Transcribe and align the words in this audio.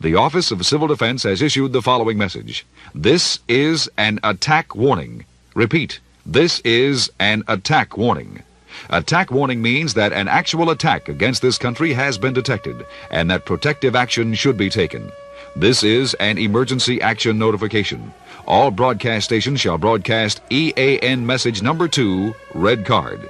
The 0.00 0.14
Office 0.14 0.52
of 0.52 0.64
Civil 0.64 0.86
Defense 0.86 1.24
has 1.24 1.42
issued 1.42 1.72
the 1.72 1.82
following 1.82 2.16
message. 2.16 2.64
This 2.94 3.40
is 3.48 3.90
an 3.96 4.20
attack 4.22 4.76
warning. 4.76 5.24
Repeat, 5.56 5.98
this 6.24 6.60
is 6.60 7.10
an 7.18 7.42
attack 7.48 7.96
warning. 7.96 8.44
Attack 8.90 9.32
warning 9.32 9.60
means 9.60 9.94
that 9.94 10.12
an 10.12 10.28
actual 10.28 10.70
attack 10.70 11.08
against 11.08 11.42
this 11.42 11.58
country 11.58 11.94
has 11.94 12.16
been 12.16 12.32
detected 12.32 12.86
and 13.10 13.28
that 13.28 13.44
protective 13.44 13.96
action 13.96 14.34
should 14.34 14.56
be 14.56 14.70
taken. 14.70 15.10
This 15.56 15.82
is 15.82 16.14
an 16.14 16.38
emergency 16.38 17.02
action 17.02 17.36
notification. 17.36 18.14
All 18.46 18.70
broadcast 18.70 19.24
stations 19.24 19.60
shall 19.60 19.78
broadcast 19.78 20.40
EAN 20.52 21.26
message 21.26 21.60
number 21.60 21.88
two, 21.88 22.36
red 22.54 22.86
card. 22.86 23.28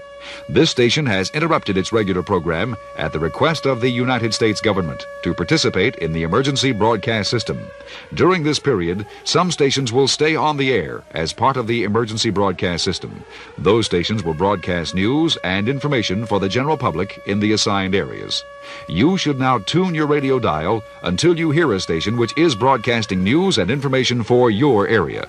This 0.48 0.70
station 0.70 1.06
has 1.06 1.30
interrupted 1.30 1.76
its 1.76 1.92
regular 1.92 2.22
program 2.22 2.76
at 2.96 3.12
the 3.12 3.18
request 3.18 3.66
of 3.66 3.80
the 3.80 3.90
United 3.90 4.32
States 4.34 4.60
government 4.60 5.06
to 5.22 5.34
participate 5.34 5.96
in 5.96 6.12
the 6.12 6.22
emergency 6.22 6.72
broadcast 6.72 7.30
system. 7.30 7.58
During 8.14 8.42
this 8.42 8.58
period, 8.58 9.06
some 9.24 9.50
stations 9.50 9.92
will 9.92 10.08
stay 10.08 10.36
on 10.36 10.56
the 10.56 10.72
air 10.72 11.02
as 11.12 11.32
part 11.32 11.56
of 11.56 11.66
the 11.66 11.84
emergency 11.84 12.30
broadcast 12.30 12.84
system. 12.84 13.24
Those 13.58 13.86
stations 13.86 14.24
will 14.24 14.34
broadcast 14.34 14.94
news 14.94 15.36
and 15.44 15.68
information 15.68 16.26
for 16.26 16.40
the 16.40 16.48
general 16.48 16.76
public 16.76 17.20
in 17.26 17.40
the 17.40 17.52
assigned 17.52 17.94
areas. 17.94 18.44
You 18.88 19.16
should 19.16 19.38
now 19.38 19.58
tune 19.58 19.94
your 19.94 20.06
radio 20.06 20.38
dial 20.38 20.82
until 21.02 21.38
you 21.38 21.50
hear 21.50 21.72
a 21.72 21.80
station 21.80 22.16
which 22.16 22.36
is 22.36 22.54
broadcasting 22.54 23.22
news 23.22 23.58
and 23.58 23.70
information 23.70 24.22
for 24.22 24.50
your 24.50 24.88
area. 24.88 25.28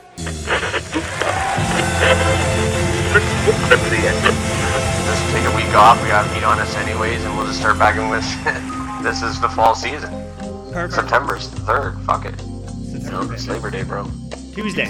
Just 5.70 5.76
take 5.76 5.76
a 5.76 5.76
week 5.76 5.76
off. 5.76 6.02
We 6.04 6.10
got 6.10 6.36
heat 6.36 6.44
on 6.44 6.60
us 6.60 6.76
anyways, 6.76 7.24
and 7.24 7.36
we'll 7.38 7.46
just 7.46 7.60
start 7.60 7.78
back 7.78 7.98
in 7.98 8.10
with. 8.10 8.24
this 9.04 9.22
is 9.22 9.40
the 9.40 9.50
fall 9.50 9.76
season. 9.76 10.10
Perfect. 10.72 10.94
September's 10.94 11.50
the 11.50 11.60
third. 11.62 12.00
Fuck 12.02 12.26
it. 12.26 12.36
It's 12.92 13.48
Labor 13.48 13.70
Day, 13.70 13.84
bro. 13.84 14.10
Tuesday. 14.54 14.86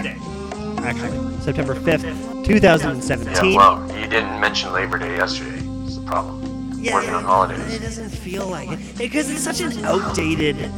Actually, 0.79 1.41
September 1.41 1.75
5th, 1.75 2.45
2017. 2.45 3.51
Yeah, 3.51 3.57
well, 3.57 3.99
you 3.99 4.07
didn't 4.07 4.39
mention 4.39 4.71
Labor 4.73 4.97
Day 4.97 5.15
yesterday. 5.15 5.61
It's 5.85 5.97
the 5.97 6.03
problem. 6.05 6.39
Working 6.81 7.13
on 7.13 7.23
holidays. 7.23 7.73
It 7.73 7.81
doesn't 7.81 8.09
feel 8.09 8.47
like 8.47 8.69
it 8.69 8.97
because 8.97 9.29
it's 9.29 9.41
such 9.41 9.59
an 9.59 9.85
outdated 9.85 10.71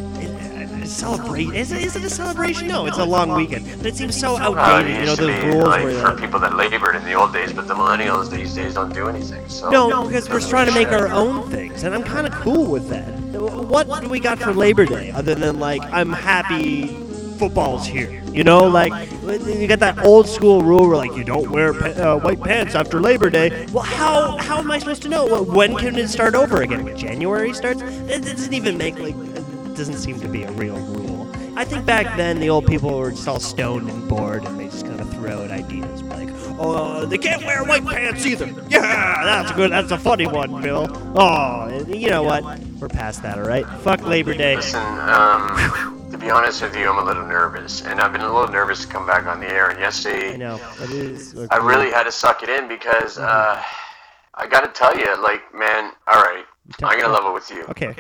celebration. 0.88 1.54
Is 1.56 1.72
it, 1.72 1.82
is 1.84 1.96
it 1.96 2.04
a 2.04 2.10
celebration? 2.10 2.68
No, 2.68 2.86
it's 2.86 2.98
a 2.98 3.06
long 3.06 3.34
weekend. 3.36 3.66
But 3.78 3.86
it 3.88 3.96
seems 3.96 4.20
so 4.20 4.36
Uh, 4.36 4.40
outdated. 4.56 4.92
You 4.92 4.98
know 4.98 5.04
used 5.12 5.18
to 5.18 5.28
those 5.28 5.44
rules 5.44 5.64
like 5.68 5.84
where 5.84 6.02
for 6.06 6.18
people 6.20 6.40
that 6.40 6.56
labored 6.56 6.96
in 6.96 7.04
the 7.06 7.14
old 7.14 7.34
days, 7.34 7.54
but 7.54 7.68
the 7.68 7.74
millennials 7.74 8.30
these 8.30 8.54
days 8.56 8.74
don't 8.76 8.94
do 8.94 9.08
anything. 9.08 9.48
So 9.50 9.70
no, 9.70 10.06
because 10.08 10.30
we're 10.30 10.40
trying 10.40 10.68
to 10.68 10.74
make 10.74 10.90
our 10.90 11.08
own 11.08 11.50
things, 11.50 11.84
and 11.84 11.94
I'm 11.96 12.04
kind 12.04 12.28
of 12.28 12.34
cool 12.34 12.66
with 12.66 12.90
that. 12.90 13.10
What 13.32 14.02
do 14.02 14.10
we 14.10 14.20
got 14.20 14.40
for 14.40 14.54
Labor 14.54 14.86
Day 14.86 15.12
other 15.12 15.36
than 15.36 15.60
like 15.60 15.82
I'm 15.92 16.12
happy 16.12 16.88
football's 17.38 17.86
here? 17.86 18.22
You 18.32 18.44
know, 18.46 18.66
like 18.66 18.94
you 19.46 19.68
got 19.68 19.80
that 19.80 20.06
old 20.06 20.28
school 20.28 20.62
rule 20.62 20.88
where 20.88 20.96
like 20.96 21.16
you 21.18 21.24
don't 21.26 21.50
wear 21.52 21.74
pa- 21.74 21.88
uh, 22.02 22.20
white 22.20 22.42
pants 22.42 22.76
after 22.76 23.02
Labor 23.02 23.30
Day. 23.30 23.68
Well, 23.74 23.84
how 23.84 24.38
how 24.38 24.60
am 24.60 24.72
I 24.72 24.80
supposed 24.80 25.02
to 25.04 25.10
know? 25.10 25.44
When 25.44 25.76
can 25.76 25.96
it 25.98 26.08
start 26.08 26.34
over 26.36 26.62
again? 26.62 26.86
When 26.86 26.96
January 26.98 27.54
starts? 27.54 27.82
It 27.82 28.22
doesn't 28.24 28.54
even 28.54 28.78
make 28.78 28.98
like 29.00 29.16
it 29.16 29.31
doesn't 29.76 29.98
seem 29.98 30.20
to 30.20 30.28
be 30.28 30.44
a 30.44 30.52
real 30.52 30.78
rule. 30.78 31.30
I 31.56 31.66
think 31.66 31.86
back 31.86 32.16
then 32.18 32.40
the 32.40 32.50
old 32.50 32.66
people 32.66 32.98
were 32.98 33.12
just 33.12 33.28
all 33.28 33.40
stoned 33.40 33.90
and 33.90 34.08
bored, 34.08 34.46
and 34.46 34.60
they 34.60 34.66
just 34.66 34.86
kind 34.86 35.00
of 35.00 35.12
throw 35.14 35.44
out 35.44 35.52
ideas 35.52 36.02
like, 36.04 36.30
"Oh, 36.58 37.06
they 37.06 37.18
can't 37.18 37.44
wear 37.46 37.64
white 37.64 37.86
pants 37.86 38.26
either." 38.26 38.48
Yeah, 38.70 39.24
that's 39.24 39.52
good. 39.52 39.72
That's 39.72 39.92
a 39.92 39.98
funny 39.98 40.28
one, 40.28 40.62
Bill. 40.62 40.88
Oh, 41.16 41.84
you 41.88 42.10
know 42.10 42.24
what? 42.24 42.44
We're 42.80 42.88
past 42.88 43.22
that, 43.24 43.38
all 43.38 43.46
right? 43.46 43.66
Fuck 43.82 44.02
Labor 44.04 44.34
Day. 44.34 44.56
Listen, 44.56 44.82
um, 45.10 46.08
to 46.12 46.18
be 46.18 46.30
honest 46.30 46.62
with 46.62 46.76
you, 46.76 46.90
I'm 46.90 46.98
a 46.98 47.04
little 47.04 47.28
nervous, 47.28 47.84
and 47.84 48.00
I've 48.00 48.12
been 48.12 48.22
a 48.22 48.34
little 48.34 48.52
nervous 48.52 48.86
to 48.86 48.88
come 48.88 49.06
back 49.06 49.26
on 49.26 49.40
the 49.40 49.52
air. 49.52 49.70
And 49.70 49.80
yesterday, 49.80 50.34
I 50.34 50.38
know 50.38 50.60
it 50.82 50.90
is. 50.92 51.38
I 51.52 51.58
really 51.58 51.92
had 51.92 52.04
to 52.04 52.12
suck 52.12 52.44
it 52.44 52.50
in 52.50 52.68
because 52.68 53.18
uh, 53.18 53.62
I 54.36 54.48
got 54.48 54.62
to 54.62 54.70
tell 54.70 54.98
you, 54.98 55.22
like, 55.22 55.54
man, 55.54 55.92
all 56.08 56.22
right, 56.22 56.46
I'm 56.84 57.00
gonna 57.00 57.14
level 57.14 57.34
with 57.34 57.50
you. 57.52 57.66
Okay. 57.70 57.94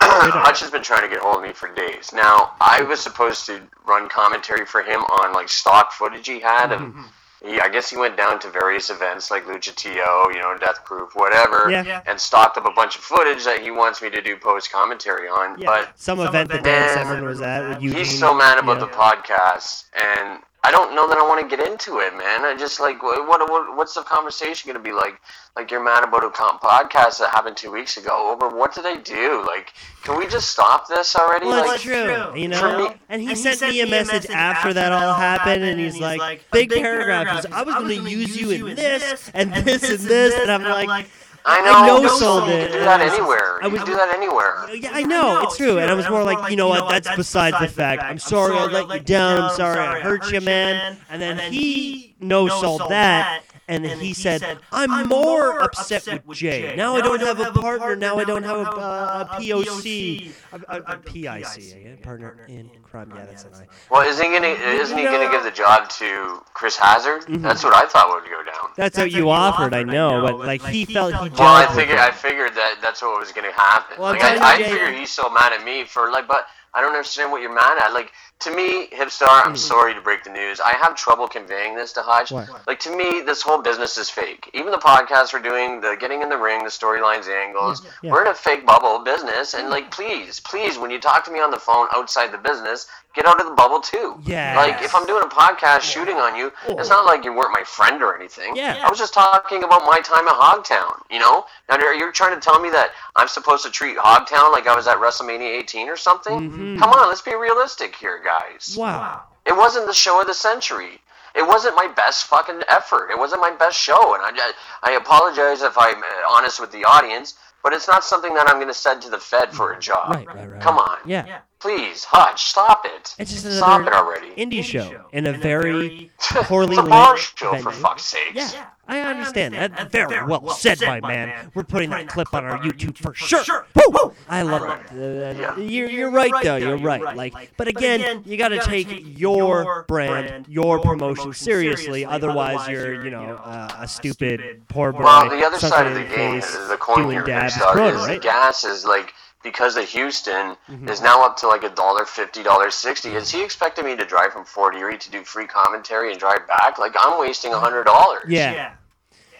Hutch 0.00 0.60
has 0.60 0.70
been 0.70 0.82
trying 0.82 1.02
to 1.02 1.08
get 1.08 1.20
hold 1.20 1.36
of 1.36 1.42
me 1.42 1.52
for 1.52 1.72
days. 1.74 2.12
Now, 2.12 2.52
I 2.60 2.82
was 2.82 3.00
supposed 3.00 3.46
to 3.46 3.62
run 3.86 4.08
commentary 4.08 4.66
for 4.66 4.82
him 4.82 5.00
on 5.00 5.32
like 5.32 5.48
stock 5.48 5.92
footage 5.92 6.26
he 6.26 6.40
had, 6.40 6.72
and 6.72 6.94
mm-hmm. 6.94 7.46
he, 7.46 7.60
I 7.60 7.68
guess 7.68 7.90
he 7.90 7.96
went 7.96 8.16
down 8.16 8.38
to 8.40 8.50
various 8.50 8.90
events 8.90 9.30
like 9.30 9.44
Lucha 9.44 9.74
TO, 9.74 9.88
you 9.88 10.42
know, 10.42 10.56
Death 10.58 10.84
Proof, 10.84 11.14
whatever, 11.14 11.70
Yeah. 11.70 12.02
and 12.06 12.20
stocked 12.20 12.56
up 12.58 12.66
a 12.66 12.72
bunch 12.72 12.96
of 12.96 13.02
footage 13.02 13.44
that 13.44 13.60
he 13.60 13.70
wants 13.70 14.02
me 14.02 14.10
to 14.10 14.20
do 14.22 14.36
post 14.36 14.72
commentary 14.72 15.28
on. 15.28 15.58
Yeah. 15.58 15.66
But 15.66 15.98
Some 15.98 16.20
event 16.20 16.50
that 16.50 16.64
Dan 16.64 16.94
Man, 16.94 16.94
Severn 16.94 17.24
was 17.24 17.40
at 17.40 17.80
Eugene. 17.80 17.98
He's 17.98 18.18
so 18.18 18.34
mad 18.34 18.58
about 18.58 18.80
yeah. 18.80 18.86
the 18.86 18.92
podcast, 18.92 19.84
and 19.94 20.42
I 20.64 20.72
don't 20.72 20.96
know 20.96 21.08
that 21.08 21.16
I 21.16 21.22
want 21.22 21.48
to 21.48 21.56
get 21.56 21.64
into 21.64 22.00
it, 22.00 22.12
man. 22.16 22.44
I 22.44 22.56
just 22.58 22.80
like 22.80 23.00
what, 23.02 23.28
what, 23.28 23.48
what 23.48 23.76
what's 23.76 23.94
the 23.94 24.02
conversation 24.02 24.66
going 24.68 24.82
to 24.82 24.82
be 24.82 24.92
like? 24.92 25.20
Like 25.54 25.70
you're 25.70 25.82
mad 25.82 26.02
about 26.02 26.24
a 26.24 26.28
podcast 26.30 27.18
that 27.20 27.30
happened 27.30 27.56
two 27.56 27.70
weeks 27.70 27.96
ago. 27.96 28.32
Over 28.32 28.54
what 28.54 28.74
did 28.74 28.84
I 28.84 28.96
do? 28.96 29.44
Like, 29.46 29.72
can 30.02 30.18
we 30.18 30.26
just 30.26 30.50
stop 30.50 30.88
this 30.88 31.14
already? 31.14 31.46
Well, 31.46 31.64
like, 31.64 31.74
it's 31.76 31.84
true, 31.84 32.34
you 32.36 32.48
know. 32.48 32.88
me- 32.90 32.96
and 33.08 33.22
he 33.22 33.34
sent 33.36 33.60
me 33.60 33.80
a 33.80 33.86
message 33.86 34.26
after 34.28 34.72
that 34.74 34.92
all 34.92 35.14
happened, 35.14 35.62
and 35.62 35.78
he's 35.78 36.00
like, 36.00 36.42
big 36.50 36.70
paragraph. 36.70 37.44
He's, 37.44 37.46
I 37.52 37.62
was 37.62 37.74
going 37.76 38.04
to 38.04 38.10
use 38.10 38.36
you 38.36 38.50
in 38.66 38.74
this 38.76 39.30
and 39.34 39.54
this 39.54 39.88
and 39.88 40.00
this, 40.00 40.34
and 40.34 40.50
I'm 40.50 40.62
like, 40.64 41.06
I 41.48 41.60
know. 41.62 41.72
I 41.72 41.86
know 41.86 42.00
you 42.02 42.08
can 42.08 42.72
do 42.72 42.78
that 42.80 43.00
I 43.00 43.04
was- 43.04 43.12
anywhere. 43.14 43.58
I 43.62 43.66
You 43.68 43.76
can 43.76 43.86
do 43.86 43.94
that 43.94 44.14
anywhere. 44.14 44.66
Yeah, 44.74 44.90
I 44.92 45.02
know, 45.02 45.40
it's 45.42 45.56
true. 45.56 45.78
And 45.78 45.90
I 45.90 45.94
was 45.94 46.08
more 46.10 46.24
like, 46.24 46.50
you 46.50 46.56
know 46.56 46.68
what, 46.68 46.88
that's 46.88 47.08
besides 47.16 47.56
the 47.60 47.68
fact. 47.68 48.02
I'm 48.02 48.18
sorry 48.18 48.56
I 48.56 48.64
let 48.66 48.88
you 48.92 49.00
down. 49.00 49.42
I'm 49.42 49.56
sorry 49.56 49.78
I 49.78 50.00
hurt 50.00 50.30
you, 50.32 50.40
man. 50.40 50.96
And 51.08 51.22
then 51.22 51.38
he 51.52 52.14
no 52.20 52.48
sold 52.48 52.82
that. 52.90 53.42
And 53.68 53.84
then 53.84 53.98
he 53.98 54.14
said, 54.14 54.58
I'm 54.70 55.08
more 55.08 55.60
upset 55.60 56.24
with 56.24 56.38
Jay. 56.38 56.74
Now 56.76 56.96
I 56.96 57.00
don't 57.00 57.20
have 57.20 57.40
a 57.40 57.50
partner. 57.50 57.96
Now 57.96 58.18
I 58.18 58.24
don't 58.24 58.44
have 58.44 58.58
a, 58.58 58.70
uh, 58.70 59.28
a 59.30 59.40
POC. 59.40 60.30
A, 60.52 60.60
a, 60.68 60.80
a 60.94 60.96
PIC, 60.98 61.74
a 61.84 61.98
partner 62.02 62.46
in 62.48 62.70
crime. 62.84 63.12
Yeah, 63.14 63.26
that's 63.26 63.44
an 63.44 63.54
I. 63.54 63.66
Well, 63.90 64.08
isn't 64.08 64.24
he 64.24 64.30
gonna 64.32 64.48
isn't 64.48 64.96
he 64.96 65.04
gonna 65.04 65.30
give 65.30 65.42
the 65.42 65.50
job 65.50 65.88
to 65.90 66.42
Chris 66.54 66.76
Hazard? 66.76 67.24
That's 67.28 67.64
what 67.64 67.74
I 67.74 67.86
thought 67.86 68.08
would 68.08 68.30
go 68.30 68.42
down. 68.44 68.70
That's 68.76 68.96
what 68.96 69.10
you 69.10 69.30
offered, 69.30 69.74
I 69.74 69.82
know. 69.82 70.22
But 70.22 70.38
like 70.38 70.64
he 70.64 70.84
felt 70.84 71.14
he 71.14 71.30
Well, 71.30 71.54
I 71.54 71.66
figured. 71.74 71.98
I 71.98 72.10
figured 72.12 72.54
that 72.54 72.78
that's 72.80 73.02
what 73.02 73.18
was 73.18 73.32
gonna 73.32 73.52
happen. 73.52 73.98
Well, 73.98 74.08
I'm 74.08 74.18
like 74.18 74.40
I, 74.40 74.54
I 74.54 74.62
figured 74.62 74.94
he's 74.94 75.12
so 75.12 75.28
mad 75.28 75.52
at 75.52 75.64
me 75.64 75.84
for 75.84 76.10
like, 76.10 76.28
but 76.28 76.46
I 76.72 76.80
don't 76.80 76.92
understand 76.92 77.32
what 77.32 77.40
you're 77.40 77.54
mad 77.54 77.78
at. 77.82 77.92
Like 77.92 78.12
to 78.40 78.54
me, 78.54 78.88
Hipstar, 78.88 79.44
I'm 79.46 79.56
sorry 79.56 79.94
to 79.94 80.00
break 80.00 80.22
the 80.24 80.30
news. 80.30 80.60
I 80.60 80.72
have 80.72 80.94
trouble 80.94 81.26
conveying 81.26 81.74
this 81.74 81.92
to 81.94 82.02
Hodge. 82.02 82.30
What? 82.30 82.48
Like 82.66 82.78
to 82.80 82.94
me, 82.94 83.22
this 83.22 83.40
whole 83.42 83.62
business 83.62 83.96
is 83.96 84.10
fake. 84.10 84.50
Even 84.52 84.70
the 84.72 84.78
podcast 84.78 85.32
we're 85.32 85.40
doing, 85.40 85.80
the 85.80 85.96
getting 85.98 86.22
in 86.22 86.28
the 86.28 86.36
ring, 86.36 86.62
the 86.62 86.70
storylines, 86.70 87.24
the 87.24 87.34
angles, 87.34 87.82
Yeah. 88.02 88.12
we're 88.12 88.22
in 88.22 88.28
a 88.28 88.34
fake 88.34 88.66
bubble 88.66 88.98
business. 89.04 89.54
And 89.54 89.70
like, 89.70 89.90
please, 89.90 90.40
please, 90.40 90.76
when 90.78 90.90
you 90.90 91.00
talk 91.00 91.24
to 91.24 91.30
me 91.30 91.40
on 91.40 91.50
the 91.50 91.58
phone 91.58 91.88
outside 91.94 92.30
the 92.30 92.38
business, 92.38 92.86
get 93.14 93.24
out 93.24 93.40
of 93.40 93.46
the 93.46 93.54
bubble 93.54 93.80
too. 93.80 94.20
Yes. 94.26 94.54
Like 94.56 94.82
if 94.82 94.94
I'm 94.94 95.06
doing 95.06 95.24
a 95.24 95.28
podcast 95.28 95.80
shooting 95.80 96.16
on 96.16 96.36
you, 96.36 96.52
it's 96.68 96.90
not 96.90 97.06
like 97.06 97.24
you 97.24 97.32
weren't 97.32 97.52
my 97.52 97.64
friend 97.64 98.02
or 98.02 98.14
anything. 98.14 98.54
Yeah. 98.54 98.82
I 98.84 98.90
was 98.90 98.98
just 98.98 99.14
talking 99.14 99.64
about 99.64 99.86
my 99.86 100.00
time 100.00 100.28
at 100.28 100.34
Hogtown, 100.34 101.00
you 101.10 101.18
know? 101.18 101.46
Now 101.70 101.78
you're 101.78 102.12
trying 102.12 102.34
to 102.34 102.40
tell 102.40 102.60
me 102.60 102.68
that 102.70 102.90
I'm 103.16 103.28
supposed 103.28 103.64
to 103.64 103.70
treat 103.70 103.96
Hogtown 103.96 104.52
like 104.52 104.66
I 104.66 104.76
was 104.76 104.86
at 104.86 104.98
WrestleMania 104.98 105.48
18 105.60 105.88
or 105.88 105.96
something? 105.96 106.50
Mhm. 106.50 106.78
Come 106.78 106.90
on, 106.90 107.08
let's 107.08 107.22
be 107.22 107.34
realistic 107.34 107.96
here, 107.96 108.20
guys. 108.26 108.76
Wow. 108.78 109.22
It 109.46 109.56
wasn't 109.56 109.86
the 109.86 109.94
show 109.94 110.20
of 110.20 110.26
the 110.26 110.34
century. 110.34 111.00
It 111.34 111.46
wasn't 111.46 111.76
my 111.76 111.86
best 111.86 112.24
fucking 112.26 112.62
effort. 112.68 113.10
It 113.10 113.18
wasn't 113.18 113.42
my 113.42 113.50
best 113.50 113.78
show, 113.78 114.14
and 114.14 114.22
I, 114.24 114.52
I 114.82 114.92
apologize 114.92 115.62
if 115.62 115.76
I'm 115.78 116.02
uh, 116.02 116.06
honest 116.30 116.60
with 116.60 116.72
the 116.72 116.84
audience, 116.84 117.34
but 117.62 117.72
it's 117.72 117.86
not 117.86 118.04
something 118.04 118.32
that 118.34 118.48
I'm 118.48 118.56
going 118.56 118.68
to 118.68 118.74
send 118.74 119.02
to 119.02 119.10
the 119.10 119.18
Fed 119.18 119.52
for 119.52 119.72
a 119.72 119.78
job. 119.78 120.14
Right, 120.14 120.26
right, 120.26 120.50
right. 120.50 120.60
Come 120.60 120.78
on. 120.78 120.98
Yeah. 121.04 121.40
Please, 121.58 122.04
Hutch, 122.04 122.44
stop 122.44 122.82
it. 122.84 123.14
It's 123.18 123.32
just 123.32 123.56
Stop 123.56 123.86
it 123.86 123.92
already. 123.92 124.28
indie 124.32 124.62
show 124.62 125.06
in 125.12 125.26
a 125.26 125.32
very 125.32 126.10
poorly 126.44 126.76
it's 126.76 126.78
a 126.78 126.82
lit 126.82 127.18
show, 127.18 127.56
for 127.56 127.72
fuck's 127.72 128.04
sakes. 128.04 128.54
Yeah, 128.54 128.66
I 128.86 129.00
understand. 129.00 129.54
That 129.54 129.90
very 129.90 130.24
well 130.26 130.50
said, 130.50 130.80
my 130.82 131.00
man. 131.00 131.50
We're 131.54 131.64
putting 131.64 131.88
that 131.90 132.08
clip 132.08 132.34
on 132.34 132.44
our 132.44 132.58
YouTube 132.58 132.98
for 132.98 133.14
sure. 133.14 133.42
sure. 133.42 133.66
Woo! 133.74 134.12
I 134.28 134.42
love 134.42 134.62
it. 134.92 134.92
Uh, 134.92 135.60
You're, 135.60 135.88
you're 135.88 136.10
right, 136.10 136.32
though. 136.42 136.56
You're 136.56 136.76
right. 136.76 137.16
Like, 137.16 137.52
but 137.56 137.68
again, 137.68 138.22
you 138.26 138.36
got 138.36 138.48
to 138.48 138.60
take 138.60 139.18
your 139.18 139.86
brand, 139.88 140.46
your 140.48 140.78
promotion 140.80 141.32
seriously. 141.32 142.04
Otherwise, 142.04 142.68
you're, 142.68 143.02
you 143.02 143.10
know, 143.10 143.40
uh, 143.42 143.78
a 143.80 143.88
stupid 143.88 144.62
poor 144.68 144.92
boy. 144.92 145.04
Well, 145.04 145.30
the 145.30 145.44
other 145.44 145.58
side 145.58 145.86
of 145.86 145.94
the 145.94 146.02
sucking 146.06 146.16
game, 146.16 146.40
the 146.68 146.76
coin 146.78 146.98
doing 147.04 147.10
here, 147.12 147.24
dabs, 147.24 147.54
Kickstarter, 147.54 147.72
Corona, 147.72 147.98
is 147.98 148.06
right? 148.06 148.22
gas 148.22 148.64
is 148.64 148.84
like 148.84 149.14
because 149.42 149.76
of 149.76 149.84
Houston 149.88 150.56
Mm-hmm. 150.68 150.88
is 150.88 151.00
now 151.00 151.24
up 151.24 151.36
to 151.38 151.48
like 151.48 151.62
a 151.62 151.68
dollar 151.70 152.04
fifty, 152.04 152.42
dollar 152.42 152.70
sixty. 152.70 153.10
Is 153.10 153.30
he 153.30 153.42
expecting 153.44 153.84
me 153.84 153.96
to 153.96 154.04
drive 154.04 154.32
from 154.32 154.44
Fort 154.44 154.74
Erie 154.74 154.98
to 154.98 155.10
do 155.10 155.22
free 155.24 155.46
commentary 155.46 156.10
and 156.10 156.18
drive 156.18 156.46
back? 156.48 156.78
Like 156.78 156.94
I'm 156.98 157.18
wasting 157.20 157.52
a 157.52 157.58
hundred 157.60 157.84
dollars. 157.84 158.24
Yeah. 158.28 158.72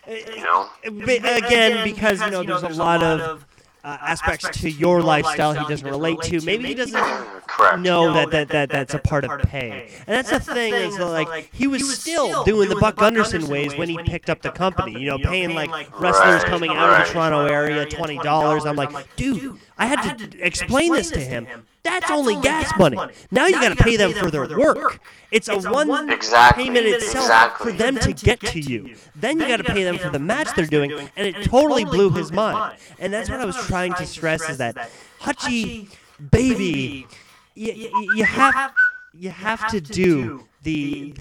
You 0.09 0.45
know. 0.45 0.69
But 0.85 1.45
again, 1.45 1.83
because 1.85 2.21
you 2.21 2.31
know, 2.31 2.43
there's 2.43 2.63
a 2.63 2.69
lot 2.69 3.03
of 3.03 3.46
uh, 3.87 3.97
aspects 4.01 4.49
to 4.61 4.69
your 4.69 5.01
lifestyle 5.01 5.53
he 5.53 5.65
doesn't 5.69 5.89
relate 5.89 6.21
to. 6.23 6.45
Maybe 6.45 6.67
he 6.67 6.75
doesn't 6.75 7.01
know 7.81 8.13
that, 8.13 8.33
that, 8.33 8.49
that 8.49 8.69
that's 8.69 8.95
a 8.95 8.99
part 8.99 9.25
of 9.25 9.41
pay. 9.43 9.89
And 10.09 10.17
that's 10.17 10.31
the 10.31 10.41
thing 10.41 10.75
is 10.75 10.97
that, 10.97 11.07
like 11.07 11.55
he 11.55 11.69
was 11.69 11.97
still 11.97 12.43
doing 12.43 12.69
the 12.69 12.75
Buck 12.77 12.97
Gunderson 12.97 13.47
ways 13.47 13.77
when 13.77 13.89
he 13.89 13.97
picked 13.99 14.29
up 14.29 14.43
the 14.43 14.51
company. 14.51 15.01
You 15.01 15.11
know, 15.11 15.19
paying 15.19 15.55
like 15.55 15.71
wrestlers 16.01 16.43
coming 16.45 16.71
out 16.71 17.01
of 17.01 17.07
the 17.07 17.13
Toronto 17.13 17.47
area 17.47 17.87
twenty 17.87 18.19
dollars. 18.19 18.67
I'm 18.67 18.75
like, 18.75 19.15
dude, 19.15 19.57
I 19.79 19.87
had 19.87 20.19
to 20.19 20.41
explain 20.41 20.93
this 20.93 21.11
to 21.13 21.21
him. 21.21 21.47
That's 21.87 22.11
only 22.11 22.37
gas 22.41 22.73
money. 22.79 22.99
Now 23.31 23.47
you 23.47 23.53
got 23.55 23.77
to 23.77 23.83
pay 23.83 23.97
them 23.97 24.13
for 24.13 24.31
their 24.31 24.47
work. 24.59 25.01
It's 25.31 25.49
a 25.49 25.59
one 25.61 26.11
Exactly. 26.11 26.65
payment 26.65 26.87
itself 26.87 27.25
Exactly. 27.25 27.73
for 27.73 27.79
them 27.79 27.97
to 27.99 28.13
get 28.13 28.41
to 28.41 28.61
you. 28.61 28.97
Then 29.15 29.39
you 29.41 29.47
got 29.49 29.59
to 29.59 29.65
pay 29.65 29.85
them 29.85 29.99
for 29.99 30.11
the 30.11 30.19
match 30.19 30.49
they're 30.57 30.67
doing, 30.67 30.91
and 31.17 31.27
it 31.27 31.45
totally 31.45 31.85
blew 31.85 32.11
his 32.11 32.33
mind. 32.33 32.77
And 32.99 33.13
that's 33.13 33.31
what 33.31 33.41
I 33.41 33.45
was 33.45 33.57
trying 33.67 33.95
to 33.95 34.07
stress 34.07 34.49
is 34.49 34.59
that 34.59 34.91
Hachi, 35.21 35.89
baby, 36.31 37.07
you 37.55 38.25
have 38.25 38.73
you 39.15 39.31
have 39.31 39.67
to 39.69 39.81
do 39.81 40.45
the 40.63 41.15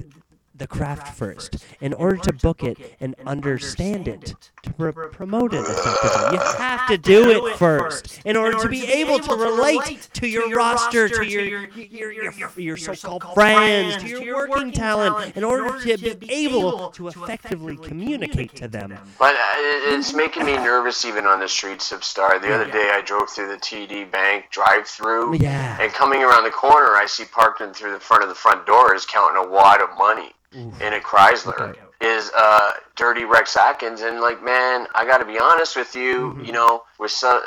the 0.58 0.68
craft 0.68 1.16
first 1.16 1.58
in 1.82 1.94
order 1.94 2.18
to 2.18 2.34
book 2.34 2.64
it 2.64 2.96
and 3.00 3.16
understand 3.26 4.08
it 4.08 4.34
to 4.64 4.74
pr- 4.74 4.90
promote 4.92 5.54
it 5.54 5.62
effectively. 5.62 6.38
You 6.38 6.40
have 6.58 6.88
to 6.88 6.98
do 6.98 7.30
it 7.30 7.58
first 7.58 8.22
in 8.26 8.38
order 8.38 8.58
to 8.60 8.70
be 8.70 8.86
able 8.86 9.20
to 9.20 9.36
relate 9.36 10.10
to 10.14 10.28
your 10.28 10.50
roster, 10.52 11.10
to 11.10 11.24
your 11.24 11.44
your, 11.46 12.12
your, 12.12 12.32
your, 12.34 12.52
your 12.58 12.78
so-called 12.78 13.24
friends, 13.34 14.02
to 14.02 14.08
your 14.08 14.48
working 14.50 14.72
talent, 14.72 15.36
in 15.36 15.44
order 15.44 15.80
to 15.84 16.16
be 16.16 16.32
able 16.32 16.90
to 16.92 17.08
effectively 17.08 17.78
communicate 17.78 18.56
to 18.56 18.68
them. 18.68 18.98
But 19.20 19.36
uh, 19.36 19.94
it's 19.94 20.14
making 20.14 20.46
me 20.46 20.54
nervous 20.54 21.06
even 21.06 21.26
on 21.26 21.40
the 21.40 21.48
streets 21.48 21.92
of 21.92 22.04
Star. 22.04 22.40
The 22.40 22.54
other 22.54 22.70
day 22.72 22.92
I 22.94 23.02
drove 23.02 23.30
through 23.30 23.50
the 23.50 23.58
TD 23.58 24.12
Bank 24.12 24.46
drive-through, 24.52 25.38
Yeah. 25.38 25.78
and 25.82 25.92
coming 25.92 26.24
around 26.24 26.44
the 26.44 26.52
corner, 26.52 26.96
I 26.96 27.06
see 27.06 27.26
parked 27.26 27.62
in 27.62 27.74
through 27.74 27.92
the 27.92 28.00
front 28.00 28.24
of 28.24 28.30
the 28.30 28.36
front 28.36 28.66
door 28.66 28.96
is 28.96 29.06
counting 29.06 29.44
a 29.44 29.48
wad 29.48 29.82
of 29.82 29.90
money 29.98 30.32
in 30.56 30.94
a 30.94 31.00
Chrysler. 31.00 31.60
Okay. 31.60 31.80
Is 32.02 32.30
uh, 32.38 32.72
Dirty 32.96 33.24
Rex 33.24 33.56
Atkins, 33.56 34.02
and 34.02 34.20
like, 34.20 34.44
man, 34.44 34.86
I 34.94 35.06
got 35.06 35.20
to 35.20 35.26
be 35.26 35.40
honest 35.40 35.76
with 35.76 35.96
you. 35.96 36.32
Mm-hmm. 36.34 36.46
You 36.46 36.52
know, 36.52 36.84
with 37.00 37.12
some, 37.12 37.42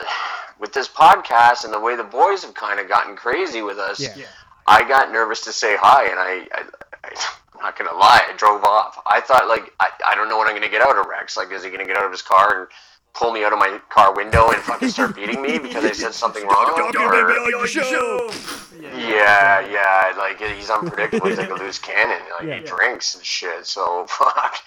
with 0.58 0.72
this 0.72 0.88
podcast 0.88 1.64
and 1.64 1.72
the 1.72 1.78
way 1.80 1.96
the 1.96 2.04
boys 2.04 2.44
have 2.44 2.54
kind 2.54 2.80
of 2.80 2.88
gotten 2.88 3.14
crazy 3.14 3.62
with 3.62 3.78
us, 3.78 4.00
Yeah. 4.00 4.24
I 4.66 4.86
got 4.86 5.12
nervous 5.12 5.42
to 5.44 5.52
say 5.52 5.76
hi, 5.76 6.04
and 6.10 6.18
I, 6.18 6.46
I, 6.54 6.64
I 7.04 7.10
I'm 7.58 7.64
not 7.64 7.78
gonna 7.78 7.92
lie, 7.98 8.22
I 8.28 8.36
drove 8.36 8.62
off. 8.64 9.00
I 9.04 9.20
thought 9.20 9.48
like 9.48 9.72
I, 9.80 9.88
I 10.06 10.14
don't 10.14 10.28
know 10.28 10.38
when 10.38 10.46
I'm 10.46 10.54
gonna 10.54 10.68
get 10.68 10.82
out 10.82 10.96
of 10.96 11.06
Rex. 11.06 11.36
Like, 11.36 11.50
is 11.50 11.64
he 11.64 11.70
gonna 11.70 11.86
get 11.86 11.96
out 11.96 12.04
of 12.04 12.12
his 12.12 12.22
car 12.22 12.60
and 12.60 12.68
pull 13.14 13.32
me 13.32 13.44
out 13.44 13.52
of 13.52 13.58
my 13.58 13.80
car 13.88 14.14
window 14.14 14.50
and 14.50 14.62
fucking 14.62 14.88
start 14.90 15.14
beating 15.16 15.42
me 15.42 15.58
because 15.58 15.84
I 15.84 15.92
said 15.92 16.14
something 16.14 16.46
wrong? 16.46 16.72
Or- 16.76 18.28
yeah, 18.80 19.60
yeah, 19.68 20.12
like 20.16 20.40
he's 20.40 20.70
unpredictable. 20.70 21.28
He's 21.28 21.38
like 21.38 21.50
a 21.50 21.54
loose 21.62 21.78
cannon. 21.78 22.20
Like 22.38 22.48
Yeah. 22.48 22.58
he 22.60 22.64
drinks 22.64 23.14
and 23.16 23.24
shit. 23.24 23.66
So 23.66 24.06
fuck. 24.08 24.58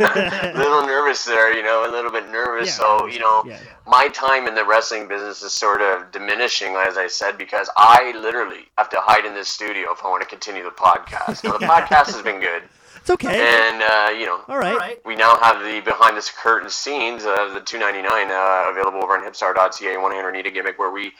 a 0.00 0.52
little 0.56 0.86
nervous 0.86 1.24
there, 1.24 1.54
you 1.54 1.62
know, 1.62 1.88
a 1.88 1.90
little 1.90 2.10
bit 2.10 2.28
nervous. 2.30 2.68
Yeah, 2.68 2.72
so 2.74 3.06
you 3.06 3.18
know, 3.18 3.42
yeah. 3.46 3.58
my 3.86 4.08
time 4.08 4.46
in 4.46 4.54
the 4.54 4.64
wrestling 4.64 5.06
business 5.08 5.42
is 5.42 5.52
sort 5.52 5.80
of 5.82 6.10
diminishing, 6.12 6.74
as 6.76 6.96
I 6.96 7.08
said, 7.08 7.36
because 7.38 7.68
I 7.76 8.12
literally 8.20 8.68
have 8.78 8.88
to 8.90 9.00
hide 9.00 9.24
in 9.26 9.34
this 9.34 9.48
studio 9.48 9.92
if 9.92 10.04
I 10.04 10.08
want 10.08 10.22
to 10.22 10.28
continue 10.28 10.64
the 10.64 10.70
podcast. 10.70 11.44
Now 11.44 11.58
the 11.58 11.66
podcast 11.66 12.12
has 12.14 12.22
been 12.22 12.40
good, 12.40 12.62
It's 13.02 13.10
okay. 13.10 13.40
and 13.68 13.82
uh, 13.82 14.10
you 14.18 14.26
know, 14.26 14.40
All 14.48 14.58
right. 14.58 15.04
we 15.04 15.16
now 15.16 15.36
have 15.42 15.62
the 15.62 15.80
behind 15.80 16.16
the 16.16 16.30
curtain 16.40 16.70
scenes 16.70 17.24
of 17.24 17.52
the 17.54 17.60
299 17.60 18.30
uh, 18.30 18.70
available 18.70 19.02
over 19.02 19.14
on 19.18 19.24
hipstar.ca. 19.24 19.96
One 19.98 20.12
hand 20.12 20.26
Anita 20.26 20.50
gimmick 20.50 20.78
where 20.78 20.90
we 20.92 21.12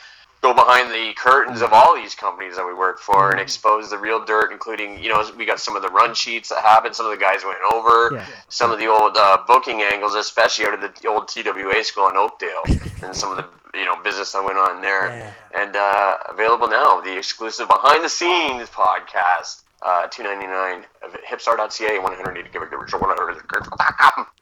go 0.42 0.52
behind 0.54 0.90
the 0.90 1.12
curtains 1.16 1.60
of 1.62 1.72
all 1.72 1.94
these 1.94 2.14
companies 2.16 2.56
that 2.56 2.66
we 2.66 2.74
work 2.74 2.98
for 2.98 3.30
and 3.30 3.40
expose 3.40 3.90
the 3.90 3.98
real 3.98 4.24
dirt, 4.24 4.52
including 4.52 5.02
you 5.02 5.08
know 5.08 5.24
we 5.36 5.44
got 5.44 5.58
some 5.60 5.74
of 5.76 5.82
the 5.82 5.88
run 5.88 6.14
sheets 6.14 6.48
that 6.50 6.62
happened, 6.62 6.94
some 6.94 7.06
of 7.06 7.10
the 7.12 7.18
guys 7.18 7.44
went 7.44 7.58
over, 7.72 8.10
Yeah. 8.14 8.26
some 8.48 8.70
of 8.70 8.78
the 8.78 8.86
old 8.86 9.16
uh, 9.16 9.38
booking 9.48 9.82
angles, 9.82 10.14
especially 10.14 10.66
out 10.66 10.74
of 10.74 10.80
the 10.80 11.08
old 11.08 11.26
TWA 11.28 11.82
school 11.82 12.08
in 12.08 12.16
Oakdale, 12.16 12.62
and 13.02 13.14
some 13.14 13.30
of 13.30 13.36
the 13.38 13.78
you 13.78 13.84
know 13.84 13.96
business 14.02 14.30
that 14.32 14.44
went 14.44 14.58
on 14.58 14.80
there. 14.82 15.34
And 15.58 15.74
uh, 15.74 16.18
available 16.28 16.68
now, 16.68 17.00
the 17.00 17.16
exclusive 17.18 17.66
behind 17.68 18.04
the 18.04 18.08
scenes 18.08 18.68
podcast. 18.68 19.62
Uh, 19.84 20.06
two 20.06 20.22
ninety 20.22 20.46
nine 20.46 20.84
of 21.04 21.12
hipstar.ca, 21.28 21.98
one 21.98 22.14
hundred 22.14 22.38
eighty 22.38 22.48
give 22.52 22.62
a 22.62 22.66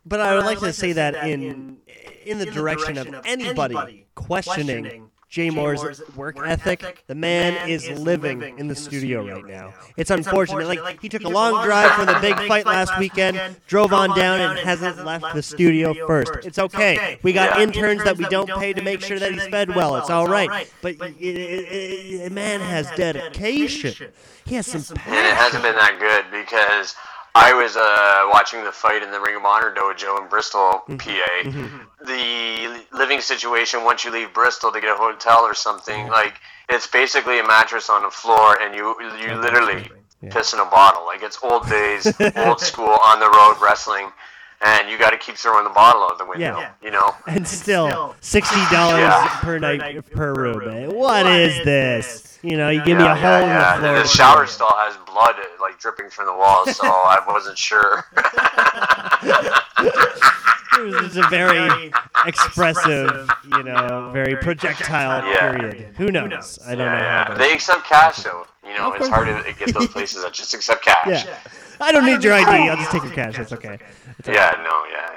But 0.04 0.20
I 0.20 0.34
would 0.34 0.44
like 0.44 0.60
to 0.60 0.72
say 0.72 0.92
that 0.92 1.14
in 1.26 1.78
in 2.24 2.38
the 2.38 2.46
direction 2.46 2.98
of 2.98 3.08
anybody 3.24 4.06
questioning 4.14 5.10
Jay 5.30 5.48
Moore's 5.48 6.02
work 6.16 6.36
ethic, 6.44 7.04
the 7.06 7.14
man 7.14 7.68
is 7.68 7.88
living 7.88 8.42
in 8.58 8.66
the 8.66 8.74
studio 8.74 9.24
right 9.24 9.46
now. 9.46 9.72
It's 9.96 10.10
unfortunate. 10.10 10.66
Like 10.66 11.00
he 11.00 11.08
took 11.08 11.22
a 11.22 11.28
long 11.28 11.64
drive 11.64 11.92
for 11.92 12.04
the 12.04 12.18
big 12.20 12.34
fight 12.48 12.66
last 12.66 12.98
weekend, 12.98 13.40
drove 13.68 13.92
on 13.92 14.16
down, 14.16 14.40
and 14.40 14.58
hasn't 14.58 15.04
left 15.04 15.32
the 15.32 15.42
studio 15.42 15.94
first. 16.06 16.44
It's 16.44 16.58
okay. 16.58 17.20
We 17.22 17.32
got 17.32 17.56
Yeah. 17.56 17.62
interns 17.62 18.02
that 18.02 18.18
we 18.18 18.24
don't 18.24 18.50
pay 18.58 18.72
to 18.72 18.82
make 18.82 19.02
sure 19.02 19.20
that 19.20 19.30
he's 19.32 19.46
fed 19.46 19.72
well. 19.74 19.94
It's 19.96 20.10
all 20.10 20.26
right. 20.26 20.68
But 20.82 20.98
the 20.98 22.28
man 22.32 22.60
has 22.60 22.90
dedication. 22.96 24.12
He 24.44 24.56
has 24.56 24.66
some 24.66 24.82
and 25.06 25.14
it 25.14 25.36
hasn't 25.36 25.62
been 25.62 25.76
that 25.76 26.00
good 26.00 26.24
because 26.32 26.96
I 27.34 27.52
was 27.54 27.76
uh, 27.76 28.28
watching 28.32 28.64
the 28.64 28.72
fight 28.72 29.02
in 29.02 29.10
the 29.12 29.20
Ring 29.20 29.36
of 29.36 29.44
Honor 29.44 29.72
dojo 29.74 30.20
in 30.22 30.28
Bristol, 30.28 30.82
Mm-hmm. 30.88 31.78
PA. 31.78 31.84
The 32.04 32.82
living 32.96 33.20
situation 33.20 33.84
once 33.84 34.04
you 34.04 34.10
leave 34.10 34.32
Bristol 34.32 34.72
to 34.72 34.80
get 34.80 34.90
a 34.90 34.96
hotel 34.96 35.40
or 35.40 35.54
something, 35.54 36.08
like 36.08 36.34
it's 36.68 36.86
basically 36.86 37.38
a 37.38 37.44
mattress 37.46 37.90
on 37.90 38.02
the 38.02 38.10
floor, 38.10 38.58
and 38.60 38.74
you 38.74 38.94
you 39.20 39.34
literally 39.36 39.88
Yeah. 40.22 40.30
piss 40.32 40.52
in 40.54 40.60
a 40.60 40.64
bottle. 40.64 41.04
Like 41.06 41.22
it's 41.22 41.38
old 41.42 41.68
days, 41.68 42.06
old 42.36 42.60
school 42.60 42.88
on 43.04 43.20
the 43.20 43.28
road 43.30 43.56
wrestling, 43.62 44.10
and 44.62 44.88
you 44.90 44.98
got 44.98 45.10
to 45.10 45.18
keep 45.18 45.36
throwing 45.36 45.64
the 45.64 45.70
bottle 45.70 46.02
out 46.02 46.18
the 46.18 46.24
window. 46.26 46.58
Yeah. 46.58 46.70
You 46.82 46.90
know. 46.90 47.14
And 47.26 47.46
still, 47.46 48.16
sixty 48.20 48.60
dollars 48.70 49.00
Yeah. 49.00 49.38
per 49.40 49.58
night 49.58 50.10
per 50.10 50.32
room. 50.34 50.66
man. 50.66 50.94
What 50.94 51.26
is 51.26 51.64
this? 51.64 52.29
You 52.42 52.56
know, 52.56 52.70
you 52.70 52.82
give 52.84 52.96
me 52.96 53.04
a 53.04 53.08
Yeah, 53.08 53.14
hole 53.16 53.46
yeah, 53.46 53.76
in 53.76 53.82
the 53.82 53.88
floor. 53.88 54.02
The 54.02 54.08
shower 54.08 54.46
stall 54.46 54.72
has 54.76 54.96
blood 55.06 55.34
uh, 55.38 55.44
like 55.60 55.78
dripping 55.78 56.08
from 56.10 56.26
the 56.26 56.34
walls, 56.34 56.74
so 56.76 56.86
I 56.86 57.22
wasn't 57.28 57.58
sure. 57.58 58.04
It 60.72 60.84
was 60.84 61.04
it's 61.04 61.16
a 61.16 61.28
very 61.28 61.92
expressive, 62.26 63.28
you 63.52 63.62
know, 63.64 64.10
very 64.14 64.36
projectile 64.36 65.26
Yeah. 65.28 65.50
period. 65.58 65.94
Who 65.98 66.10
knows? 66.10 66.58
I 66.64 66.70
don't 66.74 66.78
know. 66.78 66.84
Yeah, 66.84 67.24
How 67.24 67.28
yeah. 67.30 67.34
to- 67.34 67.38
They 67.38 67.52
accept 67.52 67.84
cash 67.84 68.22
though. 68.22 68.46
You 68.64 68.74
know, 68.78 68.92
it's 68.92 69.08
hard 69.08 69.26
to 69.26 69.52
get 69.52 69.74
those 69.74 69.88
places 69.88 70.22
that 70.22 70.32
just 70.32 70.54
accept 70.54 70.82
cash. 70.84 71.24
yeah. 71.26 71.36
I 71.80 71.92
don't 71.92 72.06
need 72.06 72.22
your 72.24 72.32
ID. 72.34 72.68
I'll 72.70 72.76
just 72.76 72.92
take 72.92 73.02
your 73.02 73.12
cash. 73.12 73.36
That's 73.36 73.52
okay. 73.52 73.78
Yeah, 74.26 74.54
no, 74.62 74.84
yeah, 74.90 75.10